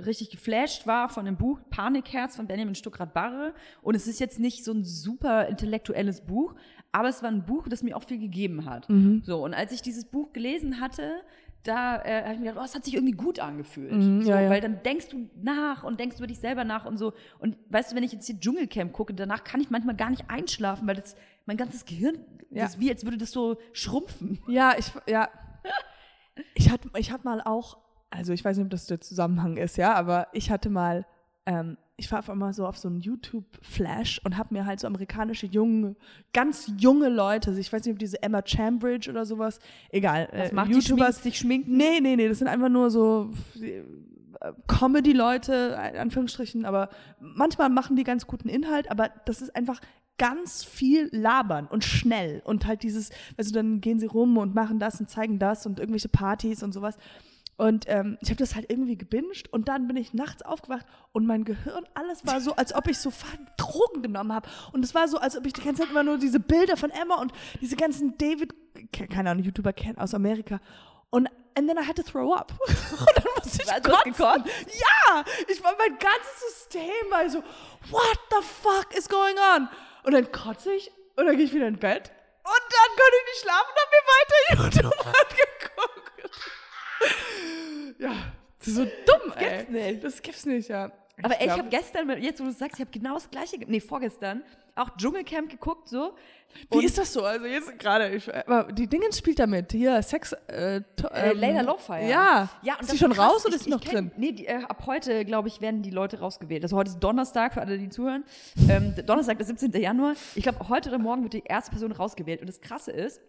[0.00, 3.54] richtig geflasht war von dem Buch Panikherz von Benjamin Stuckrad-Barre.
[3.80, 6.54] Und es ist jetzt nicht so ein super intellektuelles Buch,
[6.92, 8.88] aber es war ein Buch, das mir auch viel gegeben hat.
[8.90, 9.22] Mhm.
[9.24, 11.12] So, und als ich dieses Buch gelesen hatte,
[11.62, 13.92] da äh, habe ich mir gedacht, oh, es hat sich irgendwie gut angefühlt.
[13.92, 14.50] Mhm, so, ja, ja.
[14.50, 17.14] Weil dann denkst du nach und denkst über dich selber nach und so.
[17.38, 20.24] Und weißt du, wenn ich jetzt hier Dschungelcamp gucke, danach kann ich manchmal gar nicht
[20.28, 22.18] einschlafen, weil das mein ganzes Gehirn,
[22.50, 22.64] Ja.
[22.66, 24.38] ist wie, als würde das so schrumpfen.
[24.48, 25.28] Ja, ich, ja.
[26.54, 27.78] Ich hatte, ich hatte mal auch,
[28.10, 31.06] also ich weiß nicht, ob das der Zusammenhang ist, ja, aber ich hatte mal,
[31.46, 34.86] ähm, ich war auf einmal so auf so einen YouTube-Flash und habe mir halt so
[34.88, 35.94] amerikanische junge,
[36.32, 40.50] ganz junge Leute, also ich weiß nicht, ob diese Emma Chambridge oder sowas, egal, Was
[40.50, 41.76] äh, macht die YouTubers, Schmink- sich schminken?
[41.76, 43.30] Nee, nee, nee, das sind einfach nur so
[43.60, 43.82] äh,
[44.66, 46.88] Comedy-Leute, in Anführungsstrichen, aber
[47.20, 49.80] manchmal machen die ganz guten Inhalt, aber das ist einfach
[50.18, 54.78] ganz viel labern und schnell und halt dieses, also dann gehen sie rum und machen
[54.78, 56.96] das und zeigen das und irgendwelche Partys und sowas.
[57.56, 61.24] Und ähm, ich habe das halt irgendwie gebinged und dann bin ich nachts aufgewacht und
[61.24, 64.48] mein Gehirn, alles war so, als ob ich so fucking Drogen genommen habe.
[64.72, 66.90] Und es war so, als ob ich die ganze Zeit immer nur diese Bilder von
[66.90, 68.54] Emma und diese ganzen David,
[68.92, 70.60] ke- keine Ahnung, YouTuber kennen aus Amerika.
[71.10, 72.52] Und and then I had to throw up.
[72.66, 74.50] und dann musste ich kotzen.
[74.66, 77.38] Ja, ich war mein ganzes System war so,
[77.90, 79.68] what the fuck is going on?
[80.04, 82.10] Und dann kotze ich und dann gehe ich wieder in Bett
[82.44, 86.30] und dann konnte ich nicht schlafen und habe mir weiter YouTube angeguckt.
[87.98, 89.48] Ja, das ist so dumm, Das ey.
[89.56, 90.04] gibt's nicht.
[90.04, 90.90] Das gibt's nicht, ja.
[91.22, 93.80] Aber ey, ich habe gestern, jetzt wo du sagst, ich habe genau das gleiche, nee,
[93.80, 94.42] vorgestern,
[94.76, 96.14] auch Dschungelcamp geguckt, so.
[96.70, 97.24] Wie Und- ist das so?
[97.24, 99.72] Also jetzt gerade, aber die Dingens spielt damit.
[99.72, 100.82] Hier, Sex, äh, Äh,
[101.12, 102.08] ähm, Layla Lowfire.
[102.08, 102.48] Ja.
[102.62, 103.32] ja und ist das die schon krass.
[103.34, 104.12] raus oder Ich- ist die noch kenn- drin?
[104.16, 106.62] Nee, die, äh, ab heute, glaube ich, werden die Leute rausgewählt.
[106.62, 108.24] Also heute ist Donnerstag, für alle, die zuhören.
[108.68, 109.72] Ähm, Donnerstag, der 17.
[109.80, 110.14] Januar.
[110.36, 112.40] Ich glaube, heute oder morgen wird die erste Person rausgewählt.
[112.40, 113.20] Und das Krasse ist,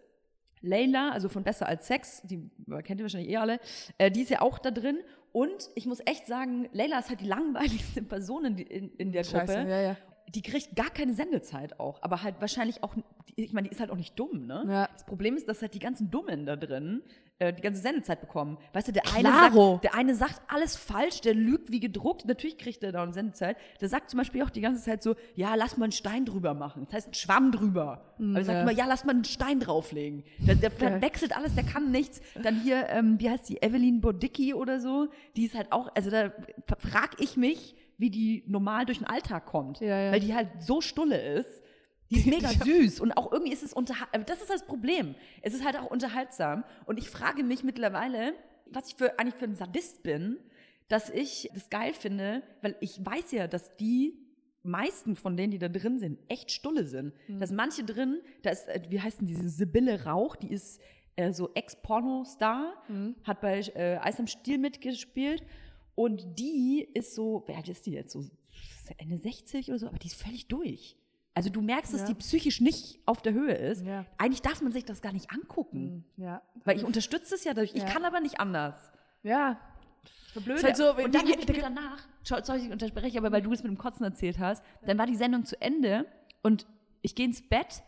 [0.62, 3.60] Layla, also von Besser als Sex, die äh, kennt ihr wahrscheinlich eh alle,
[3.98, 4.98] äh, die ist ja auch da drin.
[5.32, 9.22] Und ich muss echt sagen, Layla ist halt die langweiligste Person in, in, in der
[9.22, 9.38] Gruppe.
[9.48, 9.96] Scheiße, ja, ja.
[10.34, 12.94] Die kriegt gar keine Sendezeit auch, aber halt wahrscheinlich auch,
[13.36, 14.64] ich meine, die ist halt auch nicht dumm, ne?
[14.68, 14.88] Ja.
[14.92, 17.02] Das Problem ist, dass halt die ganzen Dummen da drin
[17.38, 18.56] äh, die ganze Sendezeit bekommen.
[18.72, 22.24] Weißt du, der eine, sagt, der eine sagt alles falsch, der lügt wie gedruckt.
[22.24, 23.58] Natürlich kriegt er da eine Sendezeit.
[23.80, 26.54] Der sagt zum Beispiel auch die ganze Zeit so, ja, lass mal einen Stein drüber
[26.54, 26.84] machen.
[26.86, 28.14] Das heißt, ein Schwamm drüber.
[28.18, 28.62] Aber er sagt ja.
[28.62, 30.24] immer, ja, lass mal einen Stein drauflegen.
[30.38, 31.02] Der, der Geil.
[31.02, 32.20] wechselt alles, der kann nichts.
[32.42, 36.10] Dann hier, ähm, wie heißt die, Evelyn Bodicki oder so, die ist halt auch, also
[36.10, 36.32] da
[36.78, 39.80] frag ich mich, wie die normal durch den Alltag kommt.
[39.80, 40.12] Ja, ja.
[40.12, 41.62] Weil die halt so stulle ist.
[42.10, 44.24] Die ist mega süß und auch irgendwie ist es unterhaltsam.
[44.26, 45.14] Das ist das Problem.
[45.42, 46.64] Es ist halt auch unterhaltsam.
[46.86, 48.34] Und ich frage mich mittlerweile,
[48.70, 50.38] was ich für, eigentlich für ein Sadist bin,
[50.88, 54.14] dass ich das geil finde, weil ich weiß ja, dass die
[54.62, 57.12] meisten von denen, die da drin sind, echt stulle sind.
[57.40, 60.80] Dass manche drin, da ist, äh, wie heißt denn diese Sibylle Rauch, die ist
[61.16, 62.74] äh, so Ex-Porno-Star,
[63.24, 65.44] hat bei äh, Eis am Stiel mitgespielt
[65.96, 68.12] und die ist so, wer alt ist die jetzt?
[68.12, 68.22] So
[68.98, 70.96] Ende 60 oder so, aber die ist völlig durch.
[71.34, 72.06] Also du merkst, dass Ja.
[72.06, 73.84] die psychisch nicht auf der Höhe ist.
[73.84, 74.06] Ja.
[74.16, 76.04] Eigentlich darf man sich das gar nicht angucken.
[76.16, 76.40] Ja.
[76.64, 77.74] Weil ich unterstütze es ja dadurch.
[77.74, 78.74] Ich kann aber nicht anders.
[79.22, 79.58] Ja.
[80.32, 80.58] Verblöde.
[80.60, 83.52] Ist halt so, und dann habe ich mir danach, sorry, ich unterbreche, aber weil du
[83.52, 86.06] es mit dem Kotzen erzählt hast, dann war die Sendung zu Ende
[86.42, 86.66] und
[87.02, 87.82] ich gehe ins Bett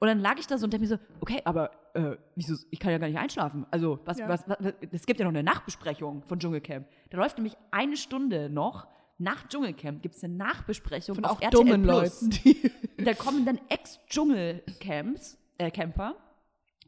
[0.00, 2.80] und dann lag ich da so und dachte mir so, okay, aber äh, wieso, ich
[2.80, 3.66] kann ja gar nicht einschlafen.
[3.70, 4.28] Also, was, Ja.
[4.28, 6.86] was, was, es gibt ja noch eine Nachbesprechung von Dschungelcamp.
[7.10, 11.42] Da läuft nämlich eine Stunde noch, nach Dschungelcamp gibt es eine Nachbesprechung Von auf auch
[11.42, 12.22] RTL dummen Plus.
[12.22, 12.70] Leuten, die.
[13.04, 16.16] Da kommen dann Ex-Dschungel-Camps, äh, Camper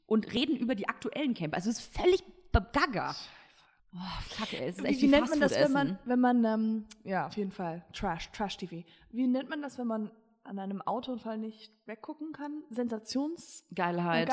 [0.07, 1.57] und reden über die aktuellen Camper.
[1.57, 2.23] Also es ist völlig
[2.53, 3.15] gaga.
[3.95, 3.99] Oh,
[4.29, 6.45] fuck, ey, es ist Wie, echt wie wie nennt man das, wenn man, wenn man,
[6.45, 8.85] ähm, ja, auf jeden Fall, Trash, Trash-TV.
[9.11, 10.11] Wie nennt man das, wenn man
[10.45, 12.63] an einem Autounfall nicht weggucken kann?
[12.71, 13.65] Sensations...
[13.75, 14.29] Geilheit.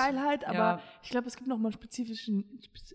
[0.46, 0.82] Aber Ja.
[1.04, 1.74] ich glaube, es gibt noch mal ein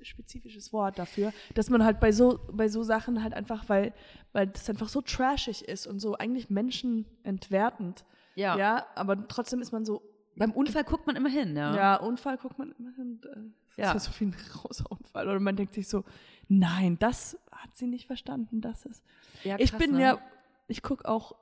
[0.03, 3.93] spezifisches Wort dafür, dass man halt bei so, bei so Sachen halt einfach, weil,
[4.33, 8.05] weil das einfach so trashig ist und so eigentlich menschenentwertend.
[8.35, 8.57] Ja.
[8.57, 10.03] Ja, aber trotzdem ist man so,
[10.37, 11.75] Beim Unfall guckt man immer hin, ja.
[11.77, 13.21] ja, Unfall guckt man immer hin.
[13.25, 13.29] äh,
[13.69, 13.93] Das Ja.
[13.93, 15.29] ist ja so wie ein großer Unfall.
[15.29, 16.03] Oder man denkt sich so,
[16.49, 19.05] nein, das hat sie nicht verstanden, das ist.
[19.45, 20.01] Ja, ich krass, bin ne?
[20.03, 20.19] ja,
[20.67, 21.37] ich gucke auch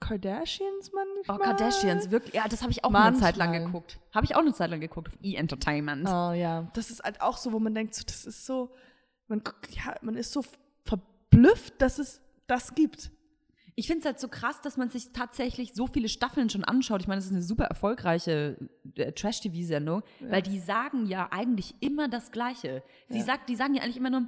[0.00, 1.36] Kardashians manchmal.
[1.38, 2.34] Oh, Kardashians, wirklich.
[2.34, 3.20] Ja, das habe ich auch eine Manchmal.
[3.32, 3.98] Zeit lang geguckt.
[4.14, 6.06] Habe ich auch eine Zeit lang geguckt auf E-Entertainment.
[6.08, 8.70] Oh ja, das ist halt auch so, wo man denkt, so, das ist so,
[9.26, 10.42] man, ja, man ist so
[10.84, 13.10] verblüfft, dass es das gibt.
[13.74, 17.00] Ich finde es halt so krass, dass man sich tatsächlich so viele Staffeln schon anschaut.
[17.00, 18.56] Ich meine, das ist eine super erfolgreiche
[18.96, 22.82] äh, Trash-TV-Sendung, weil die sagen ja eigentlich immer das Gleiche.
[23.08, 23.24] Sie Ja.
[23.24, 24.26] sagt, die sagen ja eigentlich immer nur,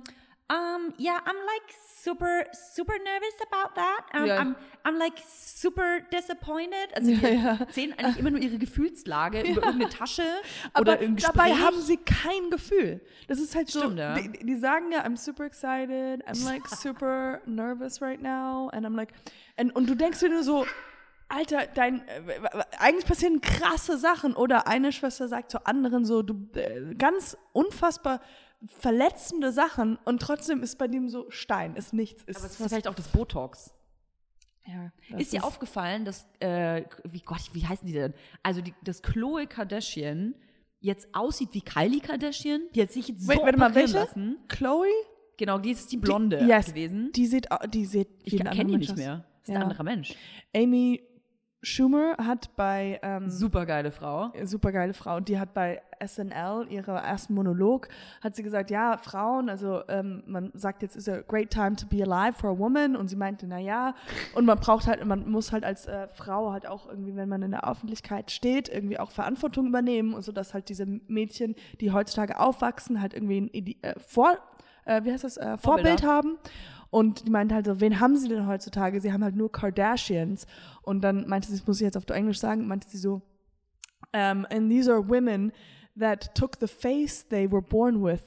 [0.50, 4.00] um, yeah, I'm like super, super nervous about that.
[4.14, 4.38] Um, Ja.
[4.40, 6.92] I'm, I'm like super disappointed.
[6.94, 7.56] Also die Ja, ja.
[7.60, 10.24] erzählen eigentlich immer nur ihre Gefühlslage über irgendeine Tasche
[10.72, 11.62] Aber oder dabei Gespräch.
[11.62, 13.00] haben sie kein Gefühl.
[13.28, 14.02] Das ist halt Stimmt, so.
[14.02, 14.14] ja.
[14.14, 18.96] Die, die sagen ja, I'm super excited, I'm like super nervous right now, and I'm
[18.96, 19.12] like,
[19.56, 20.66] and, und du denkst dir nur so,
[21.28, 22.40] Alter, dein, äh,
[22.80, 24.34] eigentlich passieren krasse Sachen.
[24.34, 28.20] Oder eine Schwester sagt zur anderen so, du, äh, ganz unfassbar
[28.66, 32.22] verletzende Sachen und trotzdem ist bei dem so Stein, ist nichts.
[32.24, 33.72] Ist Aber es ist vielleicht auch das Botox.
[34.66, 38.14] ja, das Ist dir aufgefallen, dass, äh, wie Gott, wie heißen die denn?
[38.42, 40.34] Also, die, dass Chloe Kardashian
[40.80, 42.62] jetzt aussieht wie Kylie Kardashian?
[42.74, 43.94] Die hat sich jetzt Wait, so warte mal, welche?
[43.94, 44.38] lassen.
[44.48, 44.86] Chloe?
[45.38, 47.12] Genau, die ist die Blonde Die- yes, gewesen.
[47.12, 49.24] Die sieht, die sieht ich kenne die nicht mehr.
[49.40, 49.56] Das ist Ja.
[49.56, 50.14] ein anderer Mensch.
[50.54, 51.02] Amy
[51.62, 54.32] Schumer hat bei ähm, Super geile Frau.
[54.44, 55.16] super geile Frau.
[55.16, 57.88] Und die hat bei SNL, ihre ersten Monolog,
[58.22, 61.86] hat sie gesagt, ja, Frauen, also ähm, man sagt jetzt, ist a great time to
[61.86, 62.96] be alive for a woman.
[62.96, 63.94] Und sie meinte, na ja,
[64.34, 67.42] und man braucht halt, man muss halt als äh, Frau halt auch irgendwie, wenn man
[67.42, 71.92] in der Öffentlichkeit steht, irgendwie auch Verantwortung übernehmen und so, dass halt diese Mädchen, die
[71.92, 74.38] heutzutage aufwachsen, halt irgendwie ein äh, vor,
[74.86, 76.38] äh, wie heißt das, äh, Vorbild haben.
[76.90, 79.00] Und die meinte halt so, wen haben sie denn heutzutage?
[79.00, 80.46] Sie haben halt nur Kardashians.
[80.82, 83.22] Und dann meinte sie, das muss ich jetzt auf Englisch sagen, meinte sie so,
[84.12, 85.52] um, and these are women
[85.98, 88.22] that took the face they were born with.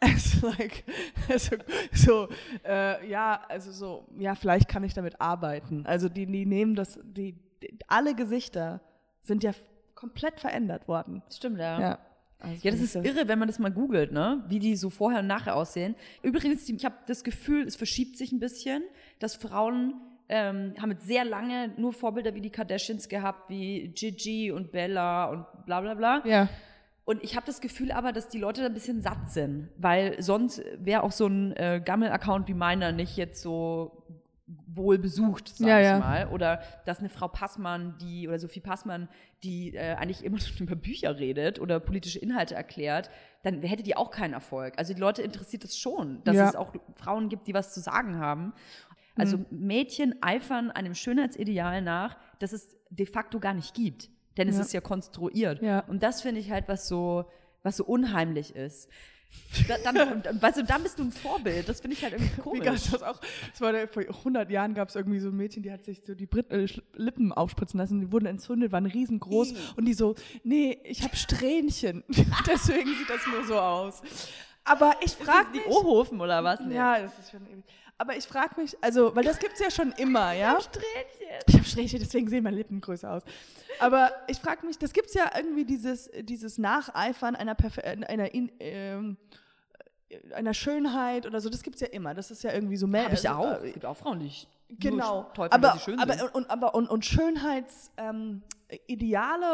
[0.00, 0.84] As like,
[1.28, 1.56] also,
[1.92, 2.28] so,
[2.64, 5.84] äh, ja, also so, ja, vielleicht kann ich damit arbeiten.
[5.86, 8.80] Also die, die nehmen das, die, die alle Gesichter
[9.22, 9.52] sind ja
[9.94, 11.22] komplett verändert worden.
[11.30, 11.80] Stimmt, ja.
[11.80, 11.98] Ja.
[12.38, 14.44] Also Ja, das ist irre, wenn man das mal googelt, ne?
[14.48, 15.94] Wie die so vorher und nachher aussehen.
[16.22, 18.82] Übrigens, ich habe das Gefühl, es verschiebt sich ein bisschen,
[19.18, 19.94] dass Frauen
[20.28, 25.26] ähm, haben jetzt sehr lange nur Vorbilder wie die Kardashians gehabt, wie Gigi und Bella
[25.26, 26.22] und bla bla bla.
[26.26, 26.48] Ja,
[27.04, 30.20] Und ich habe das Gefühl aber, dass die Leute da ein bisschen satt sind, weil
[30.20, 34.02] sonst wäre auch so ein äh, Gammel-Account wie meiner nicht jetzt so
[34.76, 35.98] wohl besucht, sag Ja, ich ja.
[35.98, 36.28] mal.
[36.28, 39.08] Oder dass eine Frau Passmann, die, oder Sophie Passmann,
[39.42, 43.10] die äh, eigentlich immer schon über Bücher redet oder politische Inhalte erklärt,
[43.42, 44.74] dann hätte die auch keinen Erfolg.
[44.78, 46.48] Also die Leute interessiert es schon, dass Ja.
[46.48, 48.52] es auch Frauen gibt, die was zu sagen haben.
[49.16, 49.46] Also Mhm.
[49.50, 54.10] Mädchen eifern einem Schönheitsideal nach, das es de facto gar nicht gibt.
[54.36, 55.62] Denn es ist ja konstruiert.
[55.88, 57.24] Und das finde ich halt, was so,
[57.62, 58.90] was so unheimlich ist.
[59.68, 61.68] Da, dann, du, dann bist du ein Vorbild.
[61.68, 62.90] Das finde ich halt irgendwie komisch.
[62.90, 63.20] das auch?
[63.50, 66.02] Das war der, vor 100 Jahren gab es irgendwie so ein Mädchen, die hat sich
[66.04, 68.00] so die Brit äh, Lippen aufspritzen lassen.
[68.00, 69.54] Die wurden entzündet, waren riesengroß.
[69.76, 72.04] Und die so, nee, ich habe Strähnchen.
[72.46, 74.02] Deswegen sieht das nur so aus.
[74.64, 75.70] Aber ich frage Die.
[75.70, 76.60] Ohofen oder was?
[76.60, 76.74] Nee.
[76.74, 77.64] Ja, das ist schon ewig.
[77.98, 80.60] Aber ich frage mich, also, weil das gibt es ja schon immer, ja?
[80.60, 81.44] Strähnchen.
[81.46, 83.22] Ich habe Strähnchen, deswegen sehen meine Lippen größer aus.
[83.80, 88.34] Aber ich frage mich, das gibt es ja irgendwie dieses, dieses Nacheifern einer, Perfe einer,
[88.34, 89.16] in, ähm,
[90.34, 92.12] einer Schönheit oder so, das gibt es ja immer.
[92.14, 93.04] Das ist ja irgendwie so mehr.
[93.04, 93.62] Habe ich also, auch.
[93.62, 95.30] Es gibt auch Frauen, die ich Genau.
[95.34, 96.34] finde, aber, schön aber, sind.
[96.34, 98.42] und, aber, und, und Schönheitsideale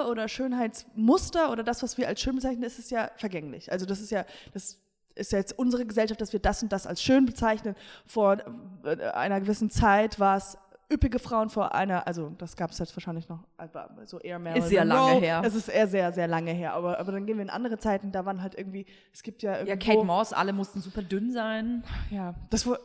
[0.01, 3.71] ähm, oder Schönheitsmuster oder das, was wir als schön bezeichnen, ist es ja vergänglich.
[3.71, 4.25] Also das ist ja,
[4.55, 4.82] das
[5.15, 7.75] ist ja jetzt unsere Gesellschaft, dass wir das und das als schön bezeichnen.
[8.07, 8.39] Vor
[8.85, 10.57] äh, einer gewissen Zeit war es
[10.93, 14.57] üppige Frauen vor einer, also das gab es jetzt wahrscheinlich noch, aber so eher mehr.
[14.57, 15.41] Ist sehr lange her.
[15.43, 16.75] Das ist eher sehr, sehr lange her.
[16.75, 19.53] Aber, aber dann gehen wir in andere Zeiten, da waren halt irgendwie, es gibt ja
[19.53, 21.83] Ja, irgendwo, Kate Moss, alle mussten super dünn sein.
[22.11, 22.79] ja, das war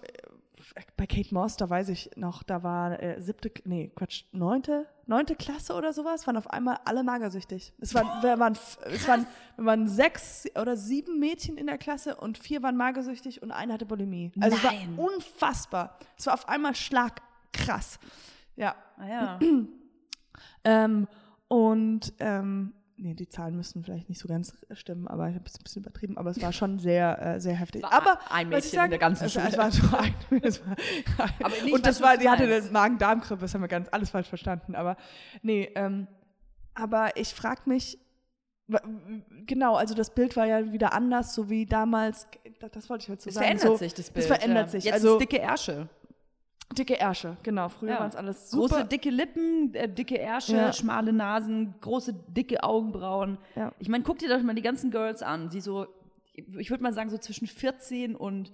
[0.95, 5.35] bei Kate Moss, da weiß ich noch, da war äh, siebte, nee, Quatsch, neunte, neunte
[5.35, 7.73] Klasse oder sowas, waren auf einmal alle magersüchtig.
[7.79, 9.25] Es waren, wir waren, es waren,
[9.55, 13.73] wir waren sechs oder sieben Mädchen in der Klasse und vier waren magersüchtig und eine
[13.73, 14.31] hatte Bulimie.
[14.39, 14.89] Also Nein.
[14.91, 15.99] es war unfassbar.
[16.17, 17.99] Es war auf einmal schlagkrass.
[18.55, 18.75] Ja.
[18.97, 19.39] Ah ja.
[20.63, 21.07] Ähm,
[21.47, 25.55] und ähm, nee, die Zahlen müssten vielleicht nicht so ganz stimmen, aber ich habe es
[25.57, 27.83] ein bisschen übertrieben, aber es war schon sehr, äh, sehr heftig.
[27.83, 29.47] War aber ein Mädchen in der ganzen es, Schule.
[29.47, 30.75] Es war so ein, es war
[31.43, 34.09] Aber nee, ich und das war, die hatte eine Magen-Darm-Grippe, das haben wir ganz alles
[34.09, 34.75] falsch verstanden.
[34.75, 34.97] Aber
[35.41, 36.07] nee, ähm,
[36.73, 37.99] aber ich frage mich,
[39.45, 42.27] genau, also das Bild war ja wieder anders, so wie damals,
[42.59, 43.45] das, das wollte ich heute so Es sagen.
[43.45, 44.25] verändert so, sich, das Bild.
[44.25, 44.71] Es verändert ja.
[44.71, 44.83] sich.
[44.83, 45.87] Jetzt also ist dicke Ärsche.
[46.75, 47.69] Dicke Ärsche, genau.
[47.69, 47.99] Früher Ja.
[47.99, 48.67] waren es alles super.
[48.75, 50.73] Große, dicke Lippen, äh, dicke Ärsche, Ja.
[50.73, 53.37] schmale Nasen, große, dicke Augenbrauen.
[53.55, 53.71] Ja.
[53.79, 55.87] Ich meine, guck dir doch mal die ganzen Girls an, die so,
[56.33, 58.51] ich würde mal sagen, so zwischen 14 und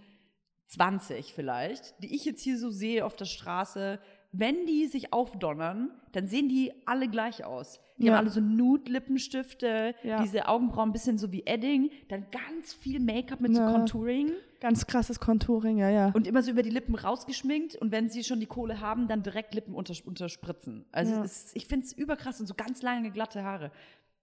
[0.68, 4.00] 20 vielleicht, die ich jetzt hier so sehe auf der Straße.
[4.32, 7.80] Wenn die sich aufdonnern, dann sehen die alle gleich aus.
[7.98, 13.00] Die haben alle so Nude-Lippenstifte, diese Augenbrauen ein bisschen so wie Edding, dann ganz viel
[13.00, 14.32] Make-up mit so Contouring.
[14.64, 16.12] Ganz krasses Contouring, ja, ja.
[16.14, 19.22] Und immer so über die Lippen rausgeschminkt und wenn sie schon die Kohle haben, dann
[19.22, 20.86] direkt Lippen unter, unterspritzen.
[20.94, 21.24] Also Ja.
[21.26, 23.72] es, ich finde es überkrass und so ganz lange glatte Haare.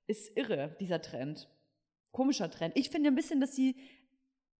[0.07, 1.51] Ist irre, dieser Trend.
[2.11, 2.75] Komischer Trend.
[2.75, 3.77] Ich finde ein bisschen, dass sie,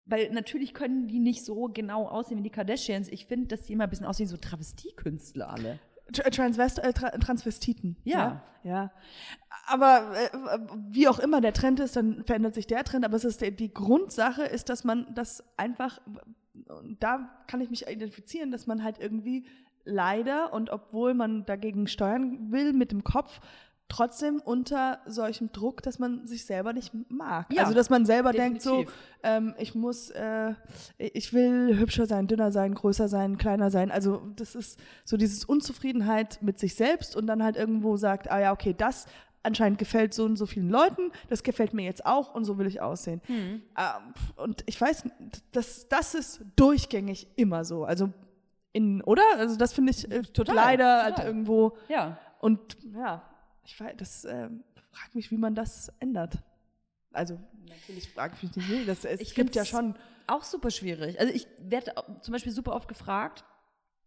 [0.05, 3.07] weil natürlich können die nicht so genau aussehen wie die Kardashians.
[3.07, 5.79] Ich finde, dass die immer ein bisschen aussehen wie so Travestiekünstler alle.
[6.11, 7.97] Tra- Transvest äh, Tra Transvestiten.
[8.03, 8.43] Ja.
[8.63, 8.71] ja.
[8.71, 8.91] ja.
[9.67, 13.05] Aber äh, wie auch immer der Trend ist, dann verändert sich der Trend.
[13.05, 16.01] Aber es ist die, die Grundsache ist, dass man das einfach,
[16.67, 19.45] und da kann ich mich identifizieren, dass man halt irgendwie
[19.83, 23.39] leider und obwohl man dagegen steuern will mit dem Kopf,
[23.91, 27.51] trotzdem unter solchem Druck, dass man sich selber nicht mag.
[27.53, 28.95] Ja, also dass man selber denkt so, definitiv.
[29.23, 30.53] ähm, ich muss, äh,
[30.97, 33.91] ich will hübscher sein, dünner sein, größer sein, kleiner sein.
[33.91, 38.39] Also das ist so dieses Unzufriedenheit mit sich selbst und dann halt irgendwo sagt, ah
[38.39, 39.07] ja, okay, das
[39.43, 42.67] anscheinend gefällt so und so vielen Leuten, das gefällt mir jetzt auch und so will
[42.67, 43.21] ich aussehen.
[43.25, 43.61] Hm.
[43.77, 45.03] Ähm, und ich weiß,
[45.51, 47.83] das, das ist durchgängig immer so.
[47.83, 48.09] Also
[48.71, 49.23] in, oder?
[49.35, 51.27] Also das finde ich äh, Total, leider halt total.
[51.27, 51.77] irgendwo.
[51.89, 52.17] Ja.
[52.39, 53.21] Und ja,
[53.65, 56.39] ich weiß, das ähm, fragt mich, wie man das ändert.
[57.13, 59.95] Also natürlich frage ich mich nicht, wie, das, es Ich gibt ja schon.
[60.27, 61.19] Auch super schwierig.
[61.19, 63.43] Also ich werde zum Beispiel super oft gefragt,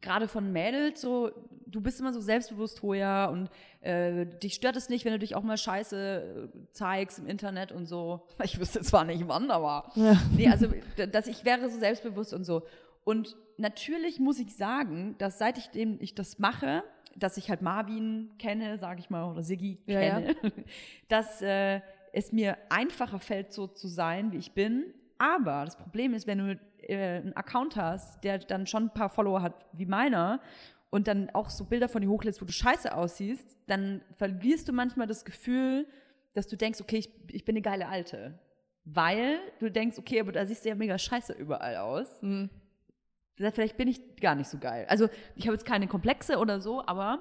[0.01, 1.33] gerade von Mädels, so,
[1.67, 5.35] du bist immer so selbstbewusst, Hoja, und äh, dich stört es nicht, wenn du dich
[5.35, 8.27] auch mal scheiße äh, zeigst im Internet und so.
[8.45, 9.91] Ich wüsste zwar nicht wann, aber.
[9.97, 10.17] Ja.
[10.37, 10.69] Nee, also,
[11.11, 12.63] dass ich wäre so selbstbewusst und so.
[13.05, 16.85] Und natürlich muss ich sagen, dass seit ich dem ich das mache,
[17.17, 20.21] dass ich halt Marvin kenne, sage ich mal, oder Siggi Ja, ja.
[20.21, 20.35] kenne,
[21.09, 21.81] dass äh,
[22.13, 24.95] es mir einfacher fällt, so zu sein, wie ich bin.
[25.19, 29.11] Aber das Problem ist, wenn du äh, einen Account hast, der dann schon ein paar
[29.11, 30.41] Follower hat wie meiner
[30.91, 34.73] und dann auch so Bilder von dir hochlädst, wo du scheiße aussiehst, dann verlierst du
[34.73, 35.87] manchmal das Gefühl,
[36.35, 38.39] dass du denkst, okay, ich, ich bin eine geile Alte.
[38.85, 42.21] Weil du denkst, okay, aber da siehst du ja mega scheiße überall aus.
[42.23, 42.51] Mhm.
[43.37, 44.87] Vielleicht bin ich gar nicht so geil.
[44.89, 47.21] Also ich habe jetzt keine Komplexe oder so, aber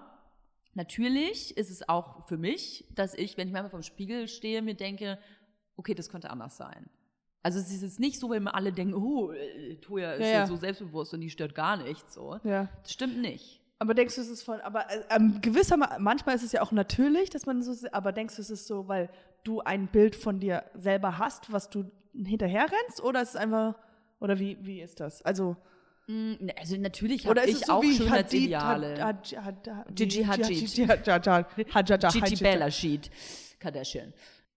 [0.74, 4.76] natürlich ist es auch für mich, dass ich, wenn ich manchmal vom Spiegel stehe, mir
[4.76, 5.18] denke,
[5.76, 6.90] okay, das könnte anders sein.
[7.42, 10.48] Also es ist jetzt nicht so, wenn alle denken, oh, äh, Toja ist Ja, ja,
[10.48, 12.14] so selbstbewusst und die stört gar nichts.
[12.14, 12.40] So.
[12.44, 12.70] Ja.
[12.84, 13.62] Das stimmt nicht.
[13.80, 16.72] Aber denkst du, es ist von, aber äh, ähm, gewisser, manchmal ist es ja auch
[16.72, 19.10] natürlich, dass man so, aber denkst du, es ist so, weil
[19.44, 23.76] du ein Bild von dir selber hast, was du hinterher rennst, oder ist es einfach,
[24.22, 25.22] oder wie, wie ist das?
[25.24, 25.58] Also,
[26.58, 27.82] Also natürlich habe ich auch.
[27.84, 28.52] Hadid-
[29.00, 30.48] Had- Had- Gigi Hadid.
[30.60, 31.18] Gigi Hadid.
[31.18, 31.68] Hadid.
[31.76, 32.40] Gigi Hadid.
[32.42, 33.10] Bella Sheet
[33.60, 34.14] Kardashian.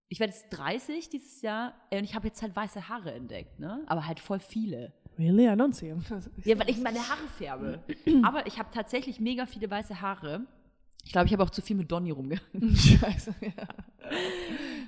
[0.09, 3.59] Ich werde jetzt 30 dieses Jahr äh, und ich habe jetzt halt weiße Haare entdeckt,
[3.59, 3.83] ne?
[3.87, 4.93] Aber halt voll viele.
[5.19, 5.47] Really?
[5.47, 6.05] I don't see him.
[6.45, 7.83] Ja, weil ich meine Haare färbe.
[8.23, 10.47] Aber ich habe tatsächlich mega viele weiße Haare.
[11.05, 12.77] Ich glaube, ich habe auch zu viel mit Donny rumgehangen.
[12.77, 14.11] Scheiße, ja.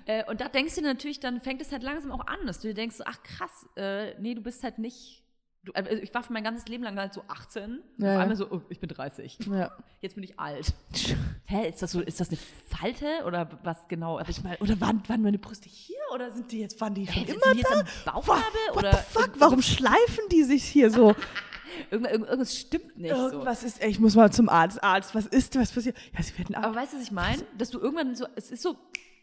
[0.06, 2.68] Äh, und da denkst du natürlich, dann fängt es halt langsam auch an, dass du
[2.68, 5.22] dir denkst, ach krass, äh, nee, du bist halt nicht.
[5.64, 7.64] Du, also ich war für mein ganzes Leben lang halt so 18.
[7.98, 9.38] und Ja, auf einmal so, oh, ich bin 30.
[9.50, 9.70] ja.
[10.00, 10.72] Jetzt bin ich alt.
[11.46, 14.18] Hä, ist das so, ist das eine Falte oder was genau?
[14.18, 17.06] Aber ich meine, Oder waren, waren meine Brüste hier oder sind die jetzt, waren die
[17.06, 18.12] schon Hey, immer sind die jetzt da?
[18.12, 19.30] Bauchnabel What oder the fuck?
[19.38, 21.14] Warum schleifen die sich hier so?
[21.90, 23.28] irgendwas, irgendwas stimmt nicht so.
[23.30, 24.82] Irgendwas ist, ey, ich muss mal zum Arzt.
[24.82, 25.96] Arzt, was ist, was passiert?
[26.16, 26.64] Ja, sie werden ab.
[26.66, 27.42] Aber weißt du, was ich meine?
[27.56, 28.76] Dass du irgendwann so, es ist so,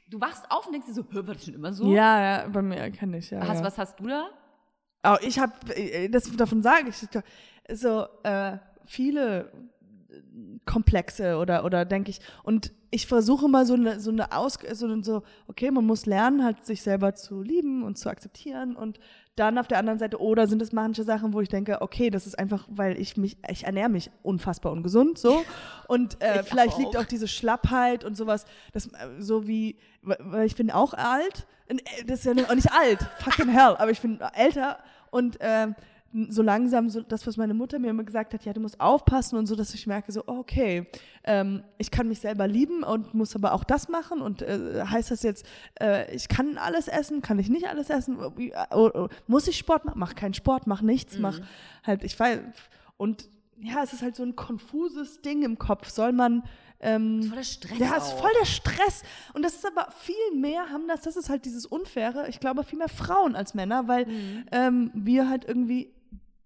[0.10, 1.92] du wachst auf und denkst dir so, hör, war das schon immer so?
[1.94, 3.40] Ja, ja, bei mir kenne ich, ja.
[3.48, 3.66] Hast, ja.
[3.66, 4.30] Was hast du da?
[5.06, 5.54] Oh, ich habe,
[6.10, 9.52] das davon sage ich, so äh, viele
[10.66, 12.20] Komplexe oder, oder denke ich.
[12.44, 16.44] Und ich versuche mal so eine, so eine Aus, so, so, okay, man muss lernen,
[16.44, 18.76] halt sich selber zu lieben und zu akzeptieren.
[18.76, 19.00] Und
[19.36, 22.26] dann auf der anderen Seite, oder sind es manche Sachen, wo ich denke, okay, das
[22.26, 25.44] ist einfach, weil ich mich, ich ernähre mich unfassbar ungesund, so.
[25.88, 26.80] Und äh, Ich vielleicht auch.
[26.80, 31.46] liegt auch diese Schlappheit und sowas, das, äh, so wie, weil ich bin auch alt.
[31.68, 31.76] Äh,
[32.08, 34.80] Das ist ja nicht- auch nicht alt, fucking hell, aber ich bin älter
[35.16, 35.76] und ähm,
[36.30, 39.38] so langsam, so das, was meine Mutter mir immer gesagt hat, ja, du musst aufpassen
[39.38, 40.88] und so, dass ich merke, so, okay,
[41.26, 45.12] ähm, ich kann mich selber lieben und muss aber auch das machen und äh, heißt
[45.12, 45.46] das jetzt,
[45.82, 49.48] äh, ich kann alles essen, kann ich nicht alles essen, Wie- äh, oh, oh, muss
[49.50, 51.40] ich Sport machen, mach keinen Sport, mach nichts, mach
[51.86, 52.40] halt, ich weiß,
[52.98, 53.28] und
[53.60, 56.44] ja, es ist halt so ein konfuses Ding im Kopf, soll man
[56.80, 59.04] ähm, Voll der Stress ja, ist voll der Stress.
[59.34, 62.64] Und das ist aber viel mehr, haben das, das ist halt dieses Unfaire, ich glaube,
[62.64, 64.08] viel mehr Frauen als Männer, weil
[64.52, 65.94] ähm, wir halt irgendwie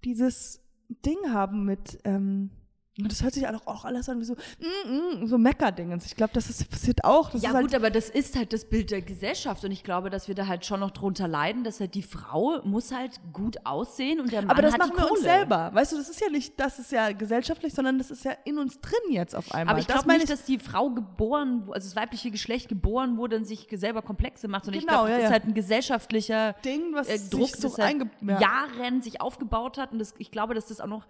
[0.04, 0.62] dieses
[1.06, 2.52] Ding haben mit, ähm,
[3.02, 6.06] Und das hört sich auch, auch alles an wie so, mm, mm, so Meckerdingens.
[6.06, 7.32] Ich glaube, das ist, passiert auch.
[7.32, 9.84] Das ja ist halt, gut, aber das ist halt das Bild der Gesellschaft und ich
[9.84, 13.20] glaube, dass wir da halt schon noch drunter leiden, dass halt die Frau muss halt
[13.34, 15.20] gut aussehen und der Mann aber das hat machen die wir Kohle.
[15.20, 15.72] uns selber.
[15.74, 18.58] Weißt du, das ist ja nicht, das ist ja gesellschaftlich, sondern das ist ja in
[18.58, 19.74] uns drin jetzt auf einmal.
[19.74, 23.38] Aber ich glaube meine nicht, dass die Frau geboren, also das weibliche Geschlecht geboren wurde
[23.38, 25.34] und sich selber Komplexe macht, sondern Genau, ich glaube, ja, das ist ja.
[25.34, 28.40] halt ein gesellschaftlicher Ding, was äh, sich Druck, so das ja.
[28.40, 29.92] Jahren sich aufgebaut hat.
[29.92, 31.06] Und das, ich glaube, dass das auch noch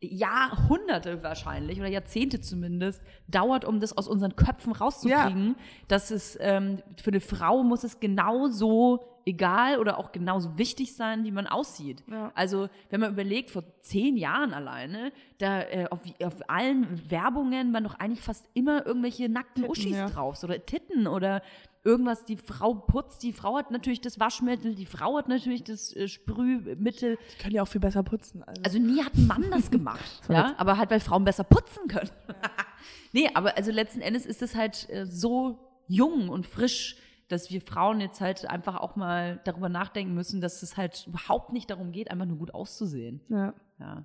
[0.00, 5.56] Jahrhunderte wahrscheinlich oder Jahrzehnte zumindest dauert, um das aus unseren Köpfen rauszukriegen,
[5.88, 11.24] dass es ähm, für eine Frau muss es genauso egal oder auch genauso wichtig sein,
[11.24, 12.02] wie man aussieht.
[12.10, 12.30] Ja.
[12.34, 17.84] Also wenn man überlegt, vor zehn Jahren alleine, da äh, auf, auf allen Werbungen waren
[17.84, 20.08] doch eigentlich fast immer irgendwelche nackten Titten, Uschis ja.
[20.08, 21.42] drauf oder Titten oder
[21.84, 22.24] irgendwas.
[22.24, 26.08] Die Frau putzt, die Frau hat natürlich das Waschmittel, die Frau hat natürlich das äh,
[26.08, 27.18] Sprühmittel.
[27.34, 28.42] Die können ja auch viel besser putzen.
[28.42, 28.62] Also.
[28.64, 32.10] Also nie hat ein Mann das gemacht, ja, aber halt, weil Frauen besser putzen können.
[33.12, 36.96] nee, aber also letzten Endes ist es halt äh, so jung und frisch,
[37.28, 41.52] dass wir Frauen jetzt halt einfach auch mal darüber nachdenken müssen, dass es halt überhaupt
[41.52, 43.20] nicht darum geht, einfach nur gut auszusehen.
[43.28, 43.54] ja.
[43.80, 44.04] Ja.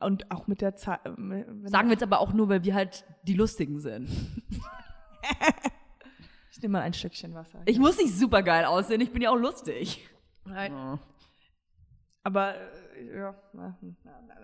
[0.00, 1.00] Und auch mit der Zeit.
[1.16, 4.08] wenn- Sagen wir jetzt aber auch nur, weil wir halt die Lustigen sind.
[6.58, 7.62] Ich nehme mal ein Stückchen Wasser.
[7.66, 10.08] Ich muss nicht super geil aussehen, ich bin ja auch lustig.
[10.44, 10.72] Nein.
[10.72, 10.98] Ja.
[12.24, 12.58] Aber äh,
[13.14, 13.34] ja.
[13.52, 13.74] Nein,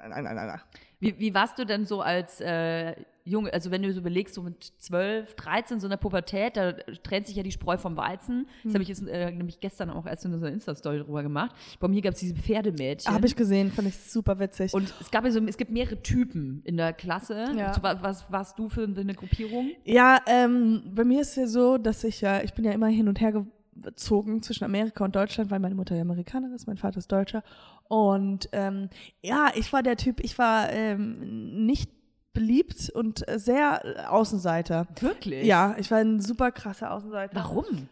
[0.09, 0.61] nein, nein, nein, nein.
[1.01, 2.95] Wie, wie warst du denn so als äh,
[3.27, 6.73] Junge, also wenn du so überlegst, so mit 12, 13, so in der Pubertät, da
[6.73, 8.47] trennt sich ja die Spreu vom Weizen.
[8.65, 11.55] Das habe ich jetzt äh, nämlich gestern auch erst in unserer Insta-Story drüber gemacht.
[11.81, 13.13] Bei mir gab es diese Pferdemädchen.
[13.13, 14.73] Habe ich gesehen, fand ich super witzig.
[14.75, 17.47] und es gab ja so, es gibt mehrere Typen in der Klasse.
[17.57, 17.75] Ja.
[17.75, 19.71] So, wa- was warst du für eine Gruppierung?
[19.85, 22.89] Ja, ähm, bei mir ist es ja so, dass ich ja, ich bin ja immer
[22.89, 23.45] hin und her
[23.83, 27.43] gezogen zwischen Amerika und Deutschland, weil meine Mutter ja Amerikanerin ist, mein Vater ist Deutscher.
[27.89, 28.89] Und ähm,
[29.23, 31.91] ja, ich war der Typ, ich war ähm, nicht
[32.33, 34.87] beliebt und äh, sehr Außenseiter.
[35.01, 35.47] Wirklich?
[35.47, 37.35] Ja, ich war ein super krasser Außenseiter.
[37.35, 37.89] Warum?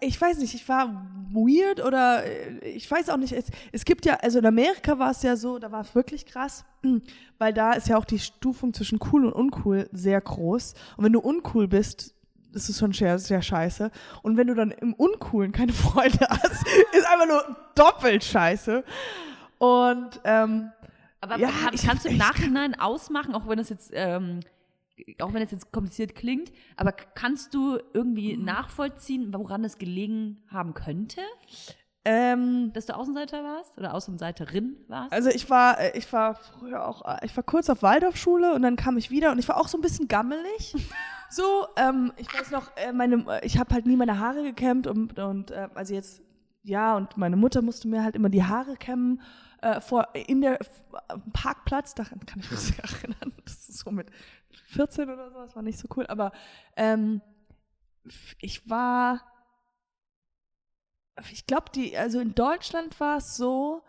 [0.00, 3.32] Ich weiß nicht, ich war weird oder äh, ich weiß auch nicht.
[3.32, 6.26] Es, es gibt ja, also in Amerika war es ja so, da war es wirklich
[6.26, 6.64] krass,
[7.38, 10.74] weil da ist ja auch die Stufung zwischen cool und uncool sehr groß.
[10.96, 12.14] Und wenn du uncool bist,
[12.52, 13.90] das ist schon sehr, sehr scheiße.
[14.22, 18.84] Und wenn du dann im Uncoolen keine Freunde hast, ist einfach nur doppelt scheiße.
[19.58, 20.70] Und ähm,
[21.20, 24.40] Aber Ja, kann, ich kannst du im kann- Nachhinein ausmachen, auch wenn es jetzt, ähm,
[25.20, 28.44] auch wenn es jetzt kompliziert klingt, aber kannst du irgendwie Mhm.
[28.44, 31.20] nachvollziehen, woran es gelegen haben könnte,
[32.10, 35.12] ähm, dass du Außenseiter warst oder Außenseiterin warst?
[35.12, 38.62] Also ich war, äh, ich war früher auch, äh, ich war kurz auf Waldorfschule und
[38.62, 40.74] dann kam ich wieder und ich war auch so ein bisschen gammelig.
[41.30, 45.18] So, ähm, ich weiß noch, äh, meine, ich habe halt nie meine Haare gekämmt und,
[45.18, 46.22] und äh, also jetzt,
[46.62, 49.20] ja, und meine Mutter musste mir halt immer die Haare kämmen
[49.60, 50.58] äh, vor, in der
[51.34, 54.08] Parkplatz, daran kann ich mich erinnern, das ist so mit
[54.68, 56.32] 14 oder so, das war nicht so cool, aber
[56.78, 57.20] ähm,
[58.40, 59.20] ich war,
[61.32, 63.82] ich glaube, die, also in Deutschland war es so,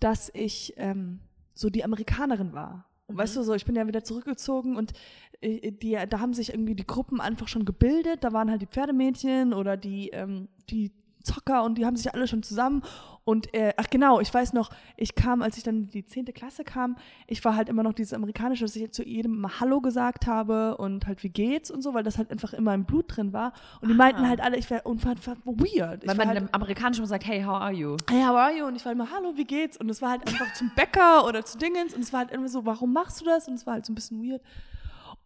[0.00, 1.20] dass ich ähm,
[1.54, 2.86] so die Amerikanerin war.
[3.06, 4.92] Und weißt du, so, ich bin ja wieder zurückgezogen und
[5.40, 8.22] äh, die, da haben sich irgendwie die Gruppen einfach schon gebildet.
[8.22, 10.92] Da waren halt die Pferdemädchen oder die, ähm, die
[11.22, 12.82] Zocker und die haben sich alle schon zusammen.
[13.28, 16.24] Und äh, ach genau, ich weiß noch, ich kam, als ich dann in die 10.
[16.32, 16.96] Klasse kam,
[17.26, 20.78] ich war halt immer noch dieses Amerikanische, dass ich zu jedem mal Hallo gesagt habe
[20.78, 23.52] und halt wie geht's und so, weil das halt einfach immer im Blut drin war.
[23.82, 26.04] Und die meinten halt alle, ich wäre unfassbar weird.
[26.04, 27.98] Ich Weil man halt, im Amerikanischen sagt, hey, how are you?
[28.08, 28.64] hey, how are you?
[28.64, 29.76] Und ich war immer, hallo, wie geht's?
[29.76, 32.48] Und es war halt einfach zum Bäcker oder zu Dingens und es war halt immer
[32.48, 33.46] so, warum machst du das?
[33.46, 34.40] Und es war halt so ein bisschen weird.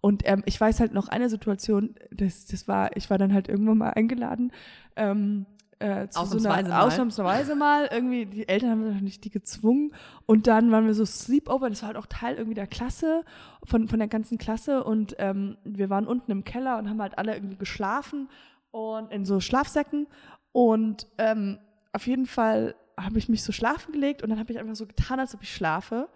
[0.01, 3.49] Und ähm, ich weiß halt noch eine Situation, das, das war, ich war dann halt
[3.49, 4.51] irgendwann mal eingeladen,
[4.97, 5.47] ähm,
[5.83, 6.83] äh, zu so Ausnahmsweise einer, mal.
[6.83, 9.93] ausnahmsweise mal, irgendwie, die Eltern haben natürlich die gezwungen.
[10.27, 13.25] Und dann waren wir so Sleepover, das war halt auch Teil irgendwie der Klasse,
[13.65, 14.85] von, von der ganzen Klasse.
[14.85, 18.29] Und ähm, wir waren unten im Keller und haben halt alle irgendwie geschlafen
[18.71, 20.07] und in so Schlafsäcken.
[20.53, 21.59] Und ähm,
[21.93, 24.87] auf jeden Fall habe ich mich so schlafen gelegt und dann habe ich einfach so
[24.87, 26.09] getan, als ob ich schlafe.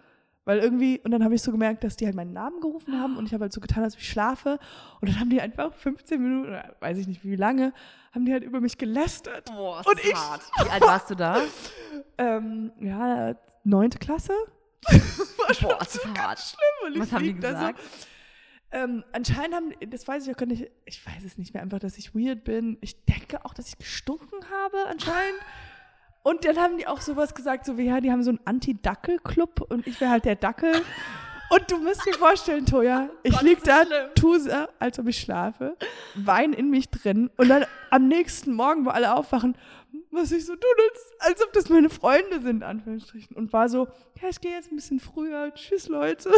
[0.47, 3.17] Weil irgendwie, und dann habe ich so gemerkt, dass die halt meinen Namen gerufen haben
[3.17, 4.59] und ich habe halt so getan, als ob ich schlafe.
[5.01, 7.73] Und dann haben die einfach 15 Minuten, oder weiß ich nicht wie lange,
[8.15, 9.47] haben die halt über mich gelästert.
[9.47, 10.43] Boah, Und ich- hart.
[10.65, 11.43] Wie alt warst du da?
[12.17, 13.35] Ähm, ja,
[13.65, 14.33] neunte Klasse.
[15.61, 16.39] Boah, das ist hart.
[16.39, 16.95] Schlimm.
[16.95, 17.81] Und Was haben die gesagt?
[17.81, 18.07] So.
[18.71, 21.81] Ähm, anscheinend haben, das weiß ich auch gar nicht, ich weiß es nicht mehr, einfach,
[21.81, 22.79] dass ich weird bin.
[22.83, 25.41] Ich denke auch, dass ich gestunken habe, anscheinend.
[26.27, 29.61] Und dann haben die auch sowas gesagt, so wie, ja, die haben so einen Anti-Dackel-Club
[29.61, 30.73] und ich wäre halt der Dackel.
[31.51, 34.11] Und du musst dir vorstellen, Toja, ich Gott, lieg ist das da, schlimm.
[34.17, 34.51] tu so,
[34.81, 35.77] als ob ich schlafe,
[36.17, 39.57] Wein in mich drin und dann am nächsten Morgen, wo alle aufwachen,
[40.11, 43.37] was ich so tun, als, als ob das meine Freunde sind, Anführungsstrichen.
[43.37, 43.87] Und war so,
[44.21, 45.55] ja, ich gehe jetzt ein bisschen früher.
[45.55, 46.33] Tschüss, Leute.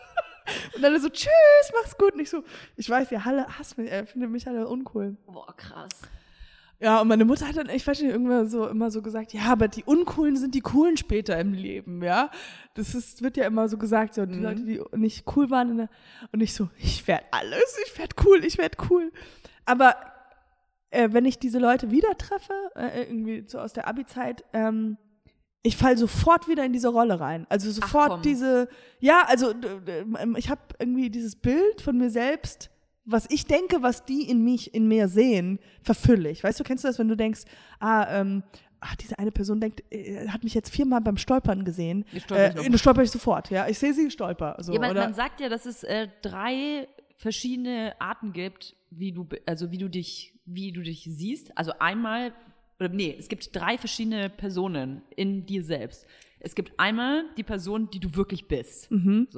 [0.74, 1.28] Und alle so, tschüss,
[1.74, 2.14] mach's gut.
[2.14, 2.42] Und ich so,
[2.76, 5.18] ich weiß, ihr alle hasst mich, äh, findet mich alle uncool.
[5.26, 5.90] Boah, krass.
[6.80, 9.42] Ja, und meine Mutter hat dann, ich weiß nicht, irgendwann so immer so gesagt, ja,
[9.46, 12.30] aber die Uncoolen sind die Coolen später im Leben, ja.
[12.74, 14.42] Das ist, wird ja immer so gesagt, so die Mhm.
[14.44, 15.88] Leute, die nicht cool waren.
[16.30, 19.10] Und ich so, ich werd alles, ich werd cool, ich werd cool.
[19.64, 19.96] Aber
[20.90, 24.98] äh, wenn ich diese Leute wieder treffe, äh, irgendwie so aus der Abi-Zeit, ähm,
[25.62, 27.44] ich fall sofort wieder in diese Rolle rein.
[27.48, 28.68] Also sofort diese,
[29.00, 29.52] ja, also
[30.36, 32.70] ich habe irgendwie dieses Bild von mir selbst,
[33.10, 36.44] was ich denke, was die in mich, in mir sehen, verfülle ich.
[36.44, 37.42] Weißt du, kennst du das, wenn du denkst,
[37.80, 38.42] ah, ähm,
[38.80, 42.04] ach, diese eine Person denkt, äh, hat mich jetzt viermal beim Stolpern gesehen.
[42.12, 43.66] Ich stolper Äh, nicht äh, stolper ich sofort, ja.
[43.66, 44.56] Ich sehe sie, stolper.
[44.60, 45.04] So, ja, man, oder?
[45.04, 46.86] man sagt ja, dass es äh, drei
[47.16, 51.56] verschiedene Arten gibt, wie du, also wie du dich, wie du dich siehst.
[51.56, 52.32] Also einmal,
[52.78, 56.06] oder nee, es gibt drei verschiedene Personen in dir selbst.
[56.40, 58.88] Es gibt einmal die Person, die du wirklich bist.
[58.88, 58.94] So.
[58.96, 59.28] Mhm.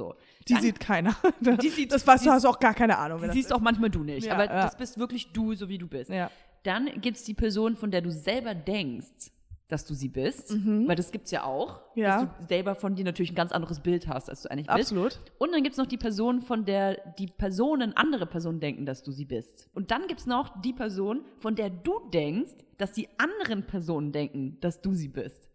[0.48, 1.16] die Dann- sieht keiner.
[1.62, 3.20] Die sieht- das weißt du, hast auch gar keine Ahnung.
[3.22, 3.52] Die siehst ist.
[3.52, 4.62] auch manchmal du nicht, Ja, aber ja.
[4.62, 6.10] das bist wirklich du, so wie du bist.
[6.10, 6.30] Ja.
[6.62, 9.30] Dann gibt es die Person, von der du selber denkst,
[9.68, 10.52] dass du sie bist,
[10.86, 12.02] weil das gibt's ja auch, Mhm.
[12.02, 12.22] Ja.
[12.24, 14.90] dass du selber von dir natürlich ein ganz anderes Bild hast, als du eigentlich bist.
[14.92, 15.20] Absolut.
[15.38, 19.02] Und dann gibt es noch die Person, von der die Personen, andere Personen denken, dass
[19.04, 19.68] du sie bist.
[19.72, 24.10] Und dann gibt es noch die Person, von der du denkst, dass die anderen Personen
[24.10, 25.48] denken, dass du sie bist.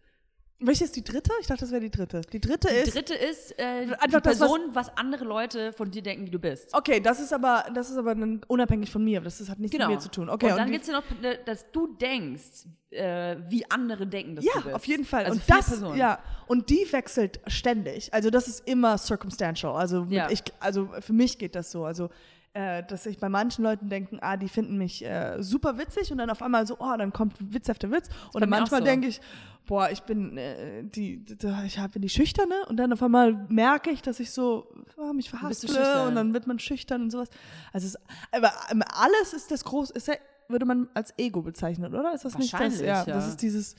[0.60, 1.32] Welche ist die dritte?
[1.42, 2.22] Ich dachte, das wäre die dritte.
[2.32, 2.96] Die dritte Die ist.
[2.96, 6.40] dritte ist äh, die Einfach was- Person, was, andere Leute von dir denken, wie du
[6.40, 6.74] bist.
[6.74, 8.16] Okay, das ist aber, das ist aber
[8.48, 9.20] unabhängig von mir.
[9.20, 9.90] Das ist, hat nichts Genau.
[9.90, 10.30] mit mir zu tun.
[10.30, 14.08] Okay, und dann die- gibt es ja noch, äh, dass du denkst, äh, wie andere
[14.08, 14.76] denken, dass du ja, bist.
[14.76, 15.26] auf jeden Fall.
[15.26, 15.98] Also und vier das, Personen.
[15.98, 18.14] ja, und die wechselt ständig.
[18.14, 19.76] Also das ist immer circumstantial.
[19.76, 20.30] Also Ja.
[20.30, 21.84] ich, also für mich geht das so.
[21.84, 22.10] Also
[22.56, 26.18] äh, dass ich bei manchen Leuten denken, ah, die finden mich äh, super witzig und
[26.18, 28.08] dann auf einmal so, oh, dann kommt Witz auf der Witz.
[28.34, 28.86] Und mir auch manchmal so.
[28.86, 29.20] denke ich,
[29.66, 31.26] boah, ich bin äh, die,
[31.66, 35.12] ich hab- bin die Schüchterne und dann auf einmal merke ich, dass ich so oh,
[35.12, 36.08] mich schüchtern.
[36.08, 37.30] und dann wird man schüchtern und sowas.
[37.74, 37.98] Also es,
[38.32, 40.16] aber ähm, alles ist das groß, ist ja,
[40.48, 42.14] würde man als Ego bezeichnen, oder?
[42.14, 42.80] Ist das nicht das?
[42.80, 43.04] Ja, ja.
[43.06, 43.76] das ist dieses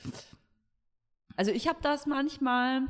[1.35, 2.81] Also ich habe das manchmal,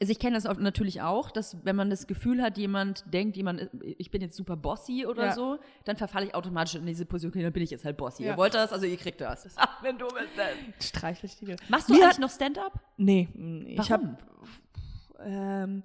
[0.00, 3.70] also ich kenne das natürlich auch, dass wenn man das Gefühl hat, jemand denkt, jemand,
[3.82, 5.32] ich bin jetzt super bossy oder Ja.
[5.32, 8.24] so, dann verfalle ich automatisch in diese Position, okay, dann bin ich jetzt halt bossy.
[8.24, 8.32] Ja.
[8.32, 9.56] Ihr wollt das, also ihr kriegt das.
[9.82, 10.86] wenn du bist das.
[10.88, 11.56] streichle ich die wieder.
[11.68, 12.72] Machst du Mir eigentlich noch Stand-up?
[12.96, 13.28] Nee,
[13.66, 14.16] ich habe
[15.20, 15.82] ähm,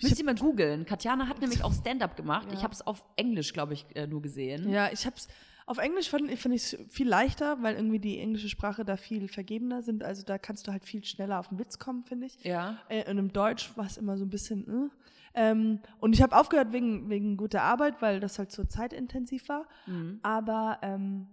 [0.00, 0.84] Müsst ihr mal googeln.
[0.84, 2.48] Katjana hat nämlich auch Stand-up gemacht.
[2.48, 2.54] Ja.
[2.54, 4.68] Ich habe es auf Englisch, glaube ich, äh, nur gesehen.
[4.68, 5.28] ja, ich hab's
[5.66, 9.28] auf Englisch fand, finde ich es viel leichter, weil irgendwie die englische Sprache da viel
[9.28, 10.02] vergebener sind.
[10.02, 12.42] Also da kannst du halt viel schneller auf den Witz kommen, finde ich.
[12.44, 12.78] Ja.
[12.88, 14.68] Äh, und im Deutsch war es immer so ein bisschen.
[14.68, 14.90] Äh.
[15.34, 19.66] Ähm, und ich habe aufgehört wegen, wegen guter Arbeit, weil das halt so zeitintensiv war.
[19.86, 20.20] Mhm.
[20.22, 21.26] Aber ähm,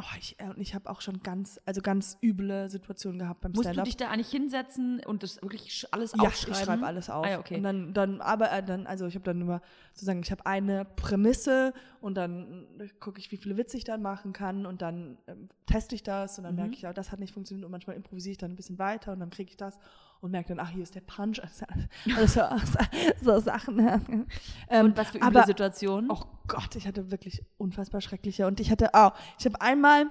[0.00, 3.52] oh, ich, äh, und ich habe auch schon ganz, also ganz üble Situationen gehabt beim
[3.52, 3.84] Musst du Stand-up.
[3.84, 6.52] dich da eigentlich hinsetzen und das wirklich alles Ja, aufschreiben?
[6.58, 7.26] ich schreibe alles auf.
[7.26, 7.56] Ah, ja, okay.
[7.56, 9.60] Und dann, dann aber äh, dann, also ich habe dann immer
[9.92, 12.66] sozusagen, ich habe eine Prämisse und dann
[13.00, 16.38] gucke ich, wie viele Witze ich dann machen kann und dann ähm, teste ich das
[16.38, 16.60] und dann Mhm.
[16.60, 19.12] merke ich, ja, das hat nicht funktioniert und manchmal improvisiere ich dann ein bisschen weiter
[19.12, 19.78] und dann kriege ich das
[20.20, 21.40] und merke dann, ach, hier ist der Punch.
[22.16, 22.78] Also, also
[23.22, 24.26] so, so Sachen.
[24.68, 26.10] ähm, Und was für üble aber, Situationen?
[26.10, 28.46] Oh Gott, ich hatte wirklich unfassbar schreckliche.
[28.46, 30.06] Und ich hatte auch, ich habe einmal,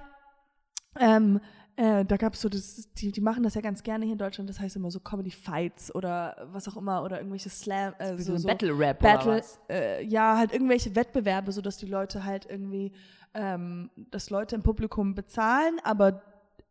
[0.98, 1.40] ähm,
[1.76, 4.18] äh, da gab es so, das, die, die machen das ja ganz gerne hier in
[4.18, 8.16] Deutschland, das heißt immer so Comedy Fights oder was auch immer oder irgendwelche Slam, äh,
[8.18, 9.60] so, so so Battle-Rap oder Battle, was?
[9.70, 12.92] äh, ja, halt irgendwelche Wettbewerbe, sodass die Leute halt irgendwie,
[13.32, 16.22] ähm, dass Leute im Publikum bezahlen, aber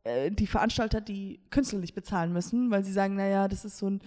[0.09, 3.89] äh, die Veranstalter die Künstler nicht bezahlen müssen, weil sie sagen, naja, das ist so
[3.89, 4.01] ein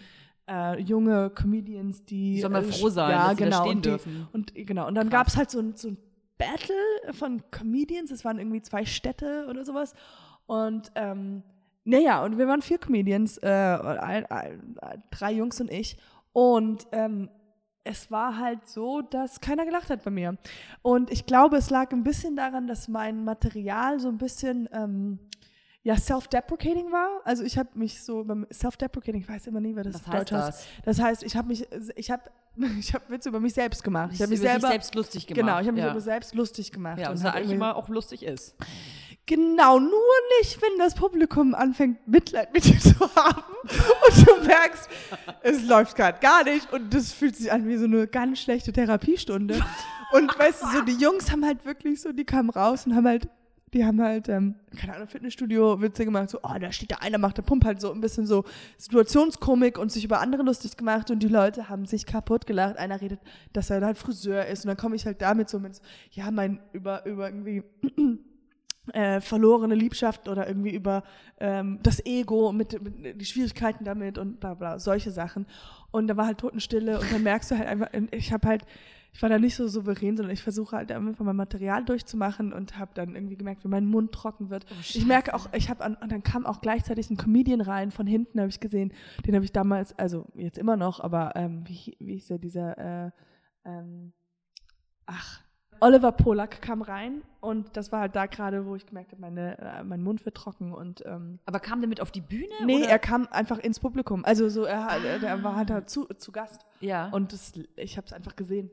[0.48, 3.76] äh, junge Comedians, die Soll mal äh, froh sein, ja, dass sie da genau, stehen
[3.76, 4.28] und die, dürfen.
[4.32, 5.96] und genau, und dann gab es halt so ein, so ein
[6.38, 9.94] Battle von Comedians, es waren irgendwie zwei Städte oder sowas.
[10.46, 11.42] Und ähm,
[11.84, 14.78] naja, und wir waren vier Comedians, äh, ein, ein,
[15.10, 15.96] drei Jungs und ich.
[16.32, 17.28] Und ähm,
[17.84, 20.36] es war halt so, dass keiner gelacht hat bei mir.
[20.82, 25.18] Und ich glaube, es lag ein bisschen daran, dass mein Material so ein bisschen ähm,
[25.84, 27.20] ja, self-deprecating war.
[27.24, 30.32] Also ich habe mich so self-deprecating, ich weiß immer nie, wer das Was auf Deutsch
[30.32, 30.68] heißt heißt.
[30.84, 30.84] das?
[30.84, 31.66] Das heißt, ich habe mich,
[31.96, 32.22] ich habe,
[32.78, 34.10] ich habe Witze über mich selbst gemacht.
[34.12, 35.40] Ich habe mich über selber, selbst lustig gemacht.
[35.40, 35.90] genau, ich habe mich ja.
[35.90, 36.98] über selbst lustig gemacht.
[36.98, 38.54] Ja, und was eigentlich immer auch lustig ist.
[39.26, 39.90] Genau, nur
[40.40, 44.88] nicht, wenn das Publikum anfängt, Mitleid mit dir zu haben und du merkst,
[45.42, 48.72] es läuft gerade gar nicht und das fühlt sich an wie so eine ganz schlechte
[48.72, 49.60] Therapiestunde.
[50.12, 53.06] Und weißt du, so die Jungs haben halt wirklich so, die kamen raus und haben
[53.06, 53.28] halt,
[53.72, 57.38] die haben halt, ähm, keine Ahnung, Fitnessstudio-Witze gemacht, so, oh, da steht der eine, macht
[57.38, 58.44] der Pump halt so ein bisschen so
[58.76, 62.76] Situationskomik und sich über andere lustig gemacht und die Leute haben sich kaputt gelacht.
[62.76, 63.20] Einer redet,
[63.52, 66.60] dass er halt Friseur ist und dann komme ich halt damit so mit, ja, mein,
[66.72, 67.62] über, über irgendwie
[68.92, 71.02] äh, verlorene Liebschaft oder irgendwie über
[71.40, 75.46] ähm, das Ego, mit, mit die Schwierigkeiten damit und bla bla, solche Sachen.
[75.90, 78.66] Und da war halt Totenstille und dann merkst du halt einfach, ich habe halt,
[79.14, 82.78] ich war da nicht so souverän, sondern ich versuche halt einfach mein Material durchzumachen und
[82.78, 84.64] habe dann irgendwie gemerkt, wie mein Mund trocken wird.
[84.70, 88.06] Oh, ich merke auch, ich habe und dann kam auch gleichzeitig ein Comedian rein von
[88.06, 88.92] hinten, habe ich gesehen.
[89.26, 92.78] Den habe ich damals, also jetzt immer noch, aber ähm, wie, wie ist der dieser,
[93.06, 93.10] äh,
[93.66, 94.12] ähm,
[95.04, 95.42] ach,
[95.80, 99.58] Oliver Polak kam rein und das war halt da gerade, wo ich gemerkt habe, meine,
[99.58, 102.54] äh, mein Mund wird trocken und ähm, Aber kam der mit auf die Bühne?
[102.64, 102.88] nee, oder?
[102.88, 104.24] er kam einfach ins Publikum.
[104.24, 107.08] Also so, er, er der war halt da zu, zu Gast ja.
[107.10, 108.70] und das, ich habe es einfach gesehen.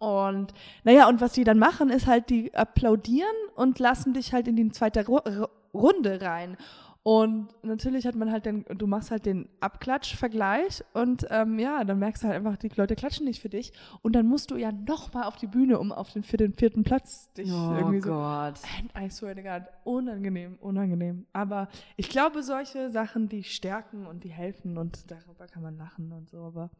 [0.00, 4.48] Und naja, und was die dann machen, ist halt, die applaudieren und lassen dich halt
[4.48, 6.56] in die zweite Ru Ru- Runde rein.
[7.02, 11.98] Und natürlich hat man halt den, du machst halt den Abklatsch-Vergleich und ähm, ja, dann
[11.98, 13.72] merkst du halt einfach, die Leute klatschen nicht für dich.
[14.02, 16.82] Und dann musst du ja nochmal auf die Bühne, um auf den, für den vierten
[16.82, 18.10] Platz dich oh irgendwie so.
[18.10, 18.54] Gott.
[18.78, 21.26] And I swear to God, unangenehm, unangenehm.
[21.32, 26.12] Aber ich glaube, solche Sachen, die stärken und die helfen und darüber kann man lachen
[26.12, 26.38] und so.
[26.38, 26.70] Aber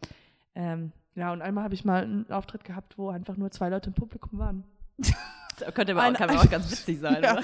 [0.54, 3.88] ähm, ja, und einmal habe ich mal einen Auftritt gehabt, wo einfach nur zwei Leute
[3.90, 4.64] im Publikum waren.
[5.58, 7.22] Das könnte aber auch, kann auch ganz witzig sein.
[7.22, 7.42] ja, oder?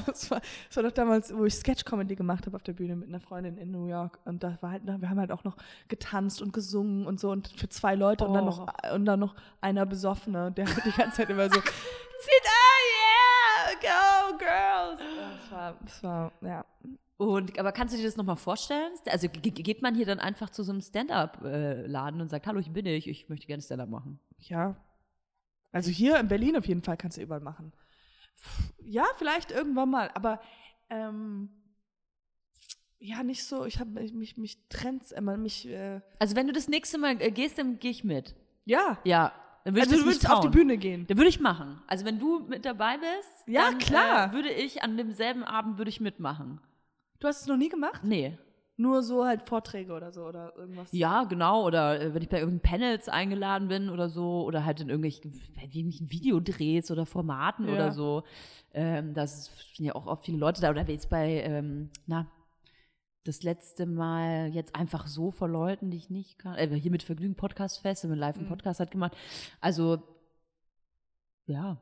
[0.06, 3.08] das war, das war doch damals, wo ich Sketch-Comedy gemacht habe auf der Bühne mit
[3.08, 4.18] einer Freundin in New York.
[4.24, 5.56] Und da war halt, wir haben halt auch noch
[5.88, 8.46] getanzt und gesungen und so und für zwei Leute und dann Oh.
[8.46, 11.60] noch und dann noch einer Besoffene, der die ganze Zeit immer so
[12.20, 15.00] Zieht an, yeah, go, girls.
[15.42, 16.64] Das war, das war, ja.
[17.18, 18.92] Und, aber kannst du dir das nochmal vorstellen?
[19.06, 22.60] Also ge- ge- geht man hier dann einfach zu so einem Stand-up-Laden und sagt, hallo,
[22.60, 24.20] ich bin ich, ich möchte gerne Stand-up machen.
[24.38, 24.76] Ja.
[25.72, 27.72] Also hier in Berlin auf jeden Fall kannst du überall machen.
[28.80, 30.40] Ja, vielleicht irgendwann mal, aber
[30.90, 31.50] ähm,
[33.00, 36.52] ja, nicht so, ich habe mich, mich, mich trennt's immer, mich, äh, Also wenn du
[36.52, 38.36] das nächste Mal äh, gehst, dann gehe ich mit.
[38.64, 38.98] ja.
[39.04, 39.32] Ja.
[39.64, 40.48] Dann würde Also ich du würdest auf die.
[40.48, 41.06] Bühne gehen.
[41.08, 41.82] Dann würde ich machen.
[41.88, 44.30] Also wenn du mit dabei bist, Ja, dann, klar.
[44.30, 46.60] Äh, würde ich an demselben Abend würde ich mitmachen.
[47.20, 48.02] Du hast es noch nie gemacht?
[48.04, 48.38] Nee.
[48.76, 50.92] Nur so halt Vorträge oder so oder irgendwas.
[50.92, 51.66] Ja, genau.
[51.66, 55.32] Oder äh, wenn ich bei irgendwelchen Panels eingeladen bin oder so, oder halt in irgendwelchen,
[55.56, 57.74] bei irgendwelchen Videodrehs oder Formaten Ja.
[57.74, 58.22] oder so.
[58.72, 60.70] Ähm, da sind ja auch oft viele Leute da.
[60.70, 62.30] Oder jetzt bei, ähm, na,
[63.24, 66.54] das letzte Mal jetzt einfach so vor Leuten, die ich nicht kann.
[66.54, 68.50] Äh, hier mit Vergnügen Podcast Fest, wir live einen Mhm.
[68.50, 69.16] Podcast hat gemacht.
[69.60, 70.00] Also,
[71.46, 71.78] ja,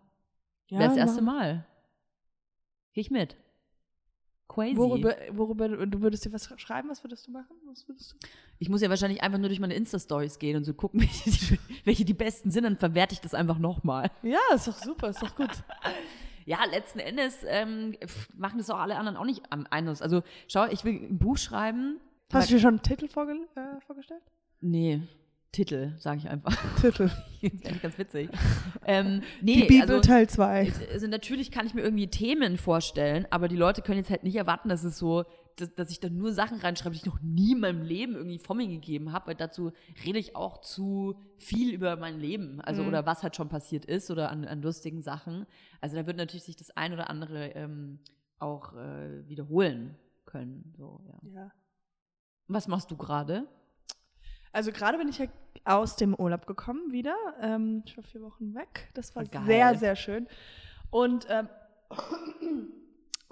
[0.68, 1.66] ja das erste Mal.
[2.94, 3.36] Geh ich mit.
[4.48, 4.76] Crazy.
[4.76, 7.54] Worüber, worüber, du würdest dir was schreiben, was würdest du machen?
[7.66, 8.28] Was würdest du?
[8.58, 11.58] Ich muss ja wahrscheinlich einfach nur durch meine Insta-Stories gehen und so gucken, welche die,
[11.84, 14.10] welche die besten sind, dann verwerte ich das einfach nochmal.
[14.22, 15.50] Ja, ist doch super, ist doch gut.
[16.48, 17.96] Ja, letzten Endes ähm,
[18.36, 20.00] machen das auch alle anderen auch nicht am anders.
[20.00, 21.98] Also, schau, ich will ein Buch schreiben.
[22.32, 24.22] Hast du dir schon einen Titel vorge äh, vorgestellt?
[24.60, 25.02] Nee,
[25.52, 26.54] Titel, sage ich einfach.
[26.80, 27.08] Titel.
[27.42, 28.30] das ist eigentlich ganz witzig.
[28.84, 30.72] ähm, nee, Die Bibel also, Teil 2.
[30.92, 34.36] also natürlich kann ich mir irgendwie Themen vorstellen, aber die Leute können jetzt halt nicht
[34.36, 35.24] erwarten, dass es so,
[35.56, 38.38] dass, dass ich da nur Sachen reinschreibe, die ich noch nie in meinem Leben irgendwie
[38.38, 39.72] vor mir gegeben habe, weil dazu
[40.04, 42.88] rede ich auch zu viel über mein Leben, also Mhm.
[42.88, 45.46] oder was halt schon passiert ist oder an, an lustigen Sachen.
[45.80, 48.00] Also da wird natürlich sich das ein oder andere ähm,
[48.38, 50.74] auch äh, wiederholen können.
[50.76, 51.30] So, ja.
[51.32, 51.52] Ja.
[52.48, 53.46] Was machst du gerade?
[54.56, 55.26] Also gerade bin ich ja
[55.66, 57.14] aus dem Urlaub gekommen wieder.
[57.42, 58.88] Ähm, ich war vier Wochen weg.
[58.94, 59.42] Das war Geil.
[59.44, 60.26] sehr, sehr schön.
[60.88, 61.48] Und ähm,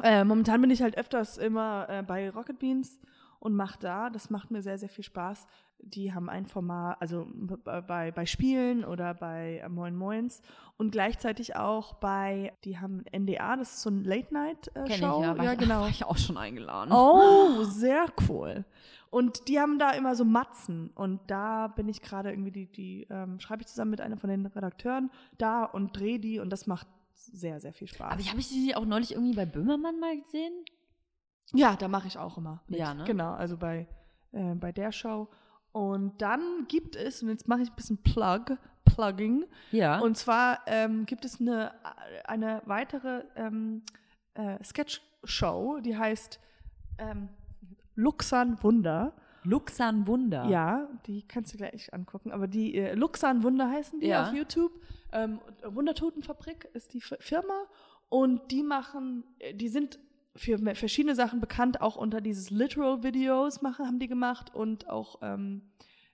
[0.02, 3.00] äh, momentan bin ich halt öfters immer äh, bei Rocket Beans
[3.38, 4.10] und mache da.
[4.10, 5.46] Das macht mir sehr, sehr viel Spaß.
[5.78, 7.26] Die haben ein Format, also
[7.64, 10.42] bei, bei Spielen oder bei äh, Moin Moins
[10.76, 14.84] und gleichzeitig auch bei, die haben NDA, das ist so ein Kenn Late-Night-Show.
[14.86, 15.80] ich ja, war, ja, ich, genau.
[15.80, 16.92] war ich auch schon eingeladen.
[16.92, 18.66] Oh, sehr cool.
[19.14, 20.90] Und die haben da immer so Matzen.
[20.96, 24.28] Und da bin ich gerade irgendwie, die, die ähm, schreibe ich zusammen mit einer von
[24.28, 25.08] den Redakteuren
[25.38, 28.10] da und drehe die und das macht sehr, sehr viel Spaß.
[28.10, 30.52] Aber ich habe ich die auch neulich irgendwie bei Böhmermann mal gesehen.
[31.52, 32.64] ja, da mache ich auch immer.
[32.66, 32.80] Mit.
[32.80, 33.04] Ja, ne?
[33.04, 33.86] Genau, also bei,
[34.32, 35.28] äh, bei der Show.
[35.70, 39.44] Und dann gibt es, und jetzt mache ich ein bisschen Plug, Plugging.
[39.70, 40.00] Ja.
[40.00, 41.70] Und zwar ähm, gibt es eine,
[42.24, 43.84] eine weitere ähm,
[44.34, 46.40] äh, Sketch-Show, die heißt
[46.98, 47.28] ähm,
[47.94, 49.14] Luxan Wunder.
[49.44, 50.46] Luxan Wunder.
[50.46, 52.32] Ja, die kannst du gleich angucken.
[52.32, 54.22] Aber die äh, Luxan Wunder heißen die Ja.
[54.28, 54.72] auf YouTube.
[55.12, 57.64] Ähm, Wundertotenfabrik ist die Firma.
[58.08, 59.98] Und die machen, äh, die sind
[60.36, 65.62] für verschiedene Sachen bekannt, auch unter dieses Literal-Videos machen, haben die gemacht und auch ähm,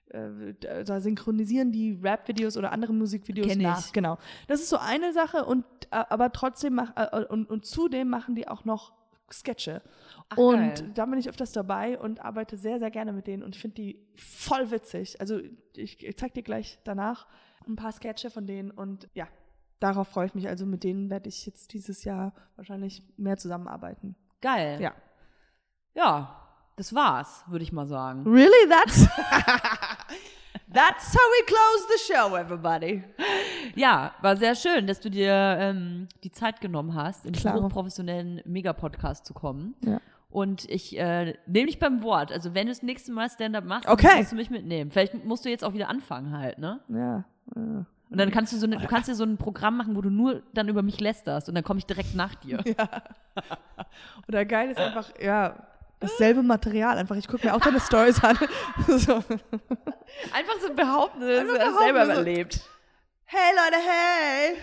[0.09, 0.53] äh,
[0.83, 3.65] da synchronisieren die Rap-Videos oder andere Musikvideos Kenn ich.
[3.65, 3.91] nach.
[3.93, 4.17] Genau.
[4.47, 8.35] Das ist so eine Sache und äh, aber trotzdem mach, äh, und, und zudem machen
[8.35, 8.93] die auch noch
[9.33, 9.81] Sketche.
[10.29, 10.91] Ach, und geil.
[10.93, 14.07] da bin ich öfters dabei und arbeite sehr, sehr gerne mit denen und finde die
[14.15, 15.19] voll witzig.
[15.19, 15.39] Also
[15.75, 17.27] ich, ich zeig dir gleich danach
[17.67, 19.27] ein paar Sketche von denen und ja,
[19.79, 20.47] darauf freue ich mich.
[20.47, 24.15] Also mit denen werde ich jetzt dieses Jahr wahrscheinlich mehr zusammenarbeiten.
[24.41, 24.81] Geil.
[24.81, 24.93] Ja.
[25.93, 26.40] Ja,
[26.81, 28.23] das war's, würde ich mal sagen.
[28.25, 28.67] Really?
[28.67, 29.07] That's
[30.73, 33.03] That's how we close the show, everybody.
[33.75, 37.63] Ja, war sehr schön, dass du dir ähm, die Zeit genommen hast, in diesen Klar.
[37.63, 39.75] hochprofessionellen Mega-Podcast zu kommen.
[39.85, 39.99] Ja.
[40.29, 42.31] Und ich äh, nehme dich beim Wort.
[42.31, 44.17] Also wenn du das nächste Mal Stand-up machst, Okay.
[44.17, 44.89] musst du mich mitnehmen.
[44.89, 46.79] Vielleicht musst du jetzt auch wieder anfangen halt, ne?
[46.87, 47.25] Ja.
[47.55, 47.85] ja.
[48.09, 50.09] Und dann kannst du so eine, du kannst dir so ein Programm machen, wo du
[50.09, 52.63] nur dann über mich lästerst und dann komme ich direkt nach dir.
[54.27, 55.55] Oder geil ist einfach, ja,
[56.01, 56.97] dasselbe Material.
[56.97, 58.37] Einfach, ich gucke mir auch deine Stories an.
[58.87, 59.13] so.
[60.33, 62.59] Einfach so behaupten, dass du das selber so- überlebt.
[63.33, 64.57] Hey Leute, hey!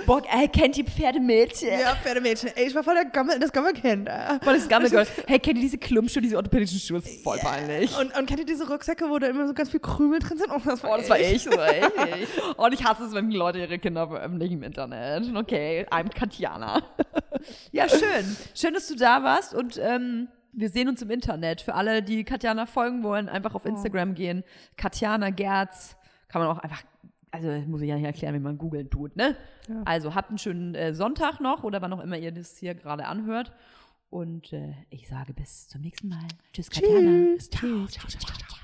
[0.06, 1.68] Boah, ey, kennt ihr Pferdemädchen?
[1.68, 2.50] Ja, Pferdemädchen.
[2.56, 4.08] Ey, ich war voll der Gammel, das Gammelkind.
[4.42, 5.06] Voll das Gammelgold.
[5.26, 7.00] Hey, kennt ihr diese Klumpschuhe, diese orthopädischen Schuhe?
[7.00, 7.94] Das ist voll peinlich.
[7.98, 10.50] Und, und kennt ihr diese Rucksäcke, wo da immer so ganz viel Krümel drin sind?
[10.50, 12.56] Oh, das war, Oh, das war ich, das war ich.
[12.56, 15.36] Und ich hasse es, wenn die Leute ihre Kinder veröffentlichen im Internet.
[15.36, 16.82] Okay, I'm Katjana.
[17.70, 18.36] Ja, schön.
[18.54, 21.60] Schön, dass du da warst und ähm, wir sehen uns im Internet.
[21.60, 24.44] Für alle, die Katjana folgen wollen, einfach auf Instagram gehen.
[24.76, 25.96] Katjana Gerz.
[26.28, 26.82] Kann man auch einfach,
[27.30, 29.36] also muss ich ja nicht erklären, wie man googeln tut, ne?
[29.68, 29.82] Ja.
[29.84, 33.06] Also habt einen schönen äh, Sonntag noch oder wann auch immer ihr das hier gerade
[33.06, 33.52] anhört.
[34.10, 36.26] Und äh, ich sage bis zum nächsten Mal.
[36.52, 37.36] Tschüss, Katjana.
[37.36, 37.50] Tschüss.
[37.50, 38.63] Ciao, ciao, ciao, ciao.